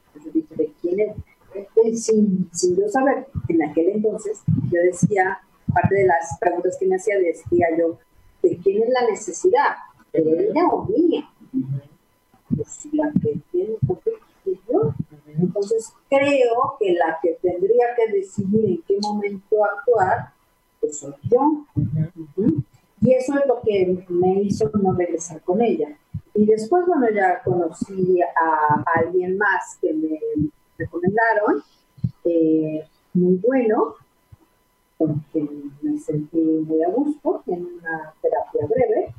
[0.07, 1.17] Entonces dije, ¿de quién es?
[1.55, 5.39] Eh, sin, sin, yo saber, en aquel entonces, yo decía,
[5.73, 7.97] parte de las preguntas que me hacía, decía yo,
[8.43, 9.75] ¿de quién es la necesidad?
[10.11, 11.27] ¿De ella o mía?
[12.55, 14.11] Pues la que tiene, porque
[14.45, 14.93] yo.
[15.27, 20.33] Entonces creo que la que tendría que decidir en qué momento actuar
[20.79, 21.65] pues soy yo.
[23.01, 25.97] Y eso es lo que me hizo no regresar con ella.
[26.35, 30.19] Y después, bueno, ya conocí a, alguien más que me
[30.77, 31.63] recomendaron,
[32.25, 33.95] eh, muy bueno,
[34.97, 39.13] con quien me sentí muy a gusto en una terapia breve.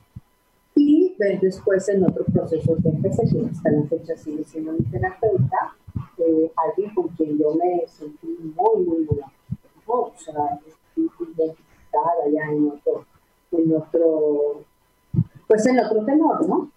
[0.74, 5.76] Y después en otro proceso que empecé, que hasta la fecha sigue siendo mi terapeuta,
[6.18, 9.20] eh, alguien con quien yo me sentí muy, muy, muy
[9.86, 10.58] O sea,
[10.96, 13.04] identificada ya en otro,
[13.52, 14.64] en otro,
[15.46, 16.70] pues en otro tenor, ¿no?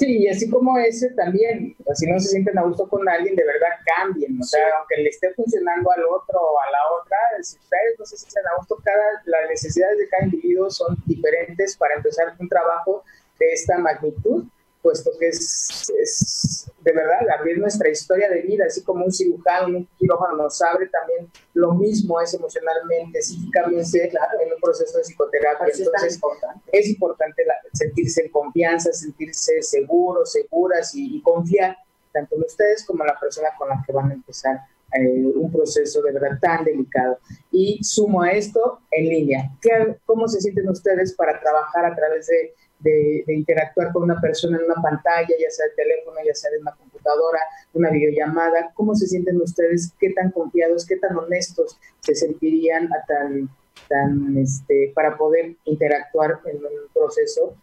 [0.00, 3.44] Sí, y así como ese también, si no se sienten a gusto con alguien, de
[3.44, 7.58] verdad cambien, o sea, aunque le esté funcionando al otro o a la otra, si
[7.58, 11.96] ustedes no se sienten a gusto, cada, las necesidades de cada individuo son diferentes para
[11.96, 13.04] empezar un trabajo
[13.38, 14.46] de esta magnitud
[14.82, 19.78] puesto que es, es, de verdad abrir nuestra historia de vida, así como un cirujano,
[19.78, 25.66] un quirófano nos abre también lo mismo es emocionalmente, psíquicamente, en un proceso de psicoterapia.
[25.66, 31.76] Entonces, es importante, es importante sentirse en confianza, sentirse seguros, seguras y, confiar
[32.12, 34.60] tanto en ustedes como en la persona con la que van a empezar
[34.94, 37.18] eh, un proceso de verdad tan delicado.
[37.52, 39.50] Y sumo a esto en línea.
[39.60, 44.58] ¿Qué, ¿Cómo se sienten ustedes para trabajar a través de de, interactuar con una persona
[44.58, 47.40] en una pantalla, ya sea de teléfono, ya sea de una computadora,
[47.74, 48.72] una videollamada.
[48.74, 49.92] ¿Cómo se sienten ustedes?
[49.98, 53.48] ¿Qué tan confiados, qué tan honestos se sentirían a tan,
[53.88, 57.54] tan, este, para poder interactuar en un proceso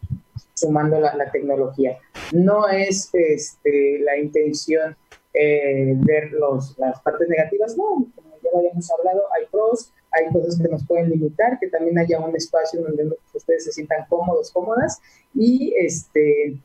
[0.54, 1.98] sumando la, tecnología?
[2.32, 4.96] No es este, la intención
[5.34, 10.32] eh, ver los, las partes negativas, no, como ya lo habíamos hablado, hay pros, hay
[10.32, 14.52] cosas que nos pueden limitar, que también haya un espacio donde ustedes se sientan cómodos,
[14.52, 15.00] cómodas,
[15.34, 16.58] y este,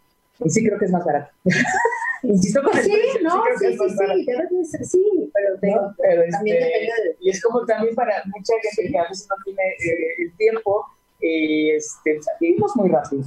[0.46, 1.32] sí creo que es más barato.
[2.22, 6.92] Insisto con el sí, no, sí, sí, sí, ser, sí, pero, pero también este, depende
[7.04, 7.16] de...
[7.20, 10.86] Y es como también para mucha gente que a veces no tiene eh, el tiempo,
[11.22, 13.22] y este, vivimos muy rápido.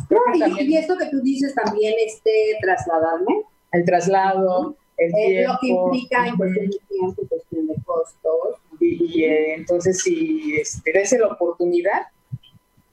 [0.60, 3.44] y, esto que tú dices también, este, trasladarme.
[3.72, 5.54] El traslado, el tiempo.
[5.54, 8.56] Lo que implica en cuestión de tiempo, en cuestión de costos,
[8.86, 12.04] y, eh, entonces, si este, la oportunidad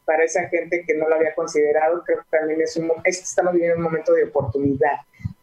[0.05, 3.77] para esa gente que no lo había considerado, creo que también es un, estamos viviendo
[3.77, 4.97] un momento de oportunidad.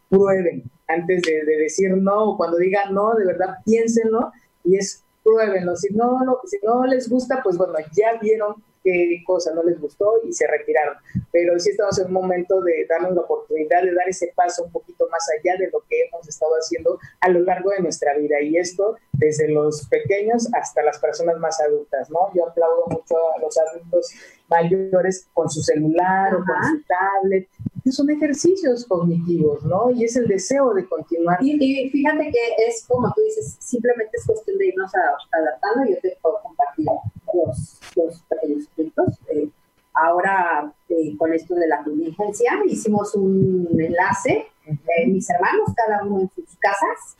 [0.08, 4.32] Prueben antes de, decir no, o cuando digan no, de verdad piénsenlo
[4.64, 5.76] y es pruébenlo.
[5.76, 10.14] Si no, si no les gusta, pues bueno, ya vieron qué cosa no les gustó
[10.24, 10.96] y se retiraron.
[11.32, 14.72] Pero sí estamos en un momento de darnos la oportunidad de dar ese paso un
[14.72, 18.40] poquito más allá de lo que hemos estado haciendo a lo largo de nuestra vida.
[18.40, 22.32] Y esto desde los pequeños hasta las personas más adultas, ¿no?
[22.34, 24.08] Yo aplaudo mucho a los adultos
[24.48, 27.48] mayores con su celular o con su tablet.
[27.90, 29.90] Son ejercicios cognitivos, ¿no?
[29.90, 31.38] Y es el deseo de continuar.
[31.42, 35.90] Y, fíjate que es como tú dices, simplemente es cuestión de irnos adaptando.
[35.90, 36.86] Yo te puedo compartir
[37.34, 39.18] los, los pequeños puntos.
[39.28, 39.48] Eh,
[39.94, 46.20] ahora, eh, con esto de la contingencia, hicimos un enlace, eh, mis hermanos, cada uno
[46.20, 47.16] en sus casas,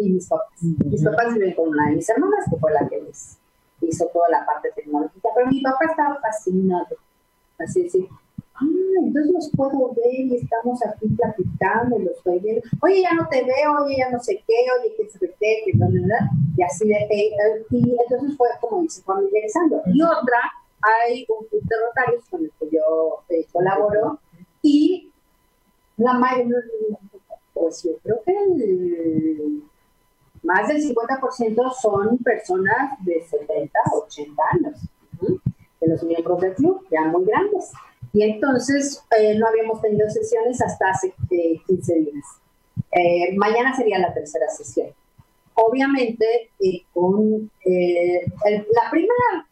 [0.00, 0.48] y mis papás.
[0.62, 3.38] Mis papás viven con una de mis hermanas, que fue la que les
[3.80, 6.96] hizo toda la parte tecnológica, pero mi papá estaba fascinado.
[7.58, 8.20] Así es, ah,
[8.98, 12.62] entonces los puedo ver y estamos aquí platicando los estoy viendo.
[12.82, 15.72] Oye, ya no te veo, oye, ya no sé qué, oye, qué se qué, qué,
[15.74, 16.30] ¿verdad?
[16.56, 17.30] Y así de, eh,
[17.70, 19.82] y entonces fue como dice, familiarizando.
[19.86, 20.40] Y otra,
[20.80, 24.20] hay un club de rotarios con el que yo eh, colaboro
[24.62, 25.10] y
[25.96, 26.56] la mayoría,
[27.52, 29.62] pues yo creo que el,
[30.42, 34.80] más del 50% son personas de 70, 80 años,
[35.80, 37.72] de los miembros del club, ya muy grandes.
[38.12, 42.24] Y entonces eh, no habíamos tenido sesiones hasta hace 15 eh, días.
[42.92, 44.88] Eh, mañana sería la tercera sesión.
[45.54, 46.50] Obviamente,
[46.94, 49.46] con la primera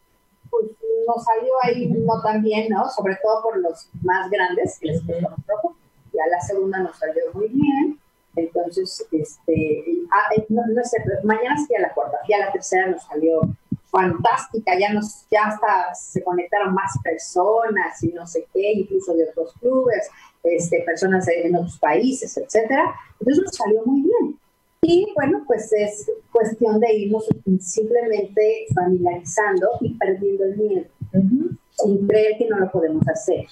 [0.49, 0.71] pues,
[1.05, 2.89] nos salió ahí no tan bien, ¿no?
[2.89, 5.75] Sobre todo por los más grandes, que les poco.
[6.13, 7.99] Ya la segunda nos salió muy bien.
[8.37, 13.41] Entonces, este, ah, eh, no, sé, mañana sería la cuarta, ya la tercera nos salió
[13.89, 19.29] fantástica, ya nos, ya hasta se conectaron más personas y no sé qué, incluso de
[19.29, 20.09] otros clubes,
[20.43, 22.93] este, personas en otros países, etcétera.
[23.19, 24.39] Entonces nos salió muy bien.
[24.81, 27.27] Y bueno, pues es cuestión de irnos
[27.59, 30.85] simplemente familiarizando y perdiendo el miedo,
[31.71, 33.47] sin creer que no lo podemos hacer.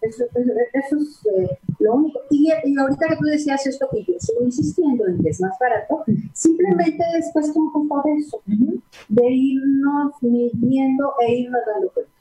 [0.00, 0.24] Eso,
[0.72, 2.20] es eh, lo único.
[2.30, 6.04] Y, ahorita que tú decías esto, que yo sigo insistiendo en que es más barato,
[6.32, 7.66] simplemente es cuestión
[8.04, 8.42] de eso,
[9.08, 12.12] de irnos midiendo e irnos dando cuenta.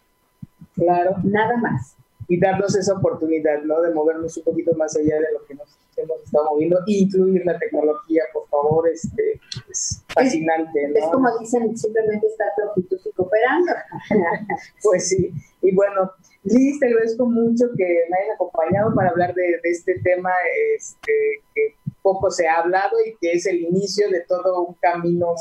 [0.76, 1.16] Claro.
[1.24, 1.99] Nada más.
[2.30, 3.82] Y darnos esa oportunidad, ¿no?
[3.82, 7.58] De movernos un poquito más allá de lo que nos hemos estado moviendo, incluir la
[7.60, 10.94] tecnología, por favor, este, es fascinante.
[10.96, 13.74] Es, como dicen, simplemente estar flojitos y cooperando.
[14.84, 16.12] pues sí, y bueno,
[16.44, 20.32] Liz, te agradezco mucho que me hayas acompañado para hablar de, este tema
[20.78, 21.12] este,
[21.54, 25.36] que poco se ha hablado y que es el inicio de todo un camino,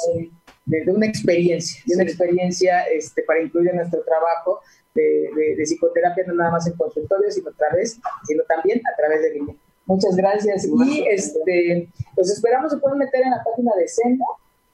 [0.66, 4.60] de, una experiencia, de una experiencia este, para incluir en nuestro trabajo
[4.98, 9.34] de, psicoterapia, no nada más en consultorio, sino, otra vez, sino también a través de
[9.34, 9.54] línea.
[9.86, 10.66] Muchas gracias.
[10.66, 14.24] Y este, pues esperamos se puedan meter en la página de Senda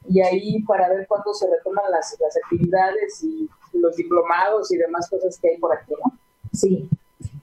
[0.08, 5.08] y ahí para ver cuándo se retoman las, las actividades y los diplomados y demás
[5.08, 6.18] cosas que hay por aquí, ¿no?
[6.52, 6.88] Sí.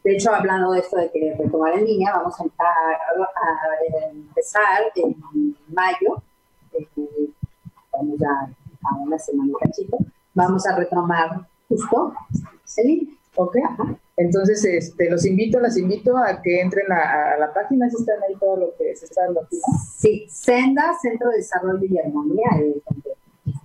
[0.04, 2.44] De hecho, hablando de esto de que retomar en línea, vamos a,
[4.12, 5.16] empezar en
[5.70, 6.22] mayo,
[6.74, 6.88] eh,
[7.92, 8.52] vamos ya
[8.84, 9.98] a una semana cachito,
[10.34, 12.14] vamos a retomar justo
[12.78, 13.16] línea.
[13.36, 13.56] Ok.
[14.18, 18.36] Entonces, este, los invito, las invito a que entren a, la página, si están ahí
[18.40, 19.58] todo lo que se está dando aquí,
[19.98, 23.12] Sí, Senda, Centro de Desarrollo y Armonía, es donde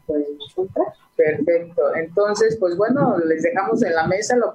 [0.06, 0.86] pueden encontrar.
[1.16, 1.94] Perfecto.
[1.96, 4.54] Entonces, pues bueno, les dejamos en la mesa la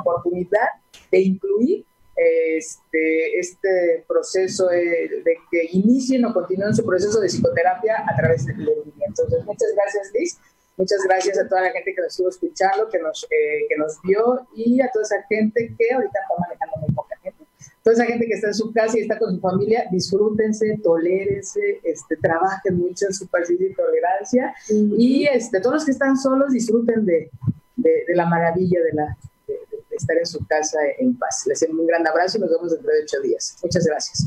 [0.00, 0.68] oportunidad
[1.10, 1.84] de incluir
[2.18, 8.54] este, este proceso de, que inicien o continúen su proceso de psicoterapia a través de
[8.54, 9.06] línea.
[9.06, 10.38] Entonces, muchas gracias, Liz.
[10.78, 14.00] Muchas gracias a toda la gente que nos estuvo escuchando, que nos, eh, que nos
[14.02, 17.44] vio y a toda esa gente que ahorita está manejando muy poca gente.
[17.82, 21.80] Toda esa gente que está en su casa y está con su familia, disfrútense, tolérense,
[21.82, 24.54] este, trabajen mucho en su paciencia y tolerancia.
[24.68, 27.28] Y este, todos los que están solos, disfruten de,
[27.74, 29.16] de, la maravilla de, la,
[29.48, 29.58] de,
[29.96, 31.44] estar en su casa en paz.
[31.46, 33.56] Les envío un gran abrazo y nos vemos dentro de ocho días.
[33.62, 34.24] Muchas gracias.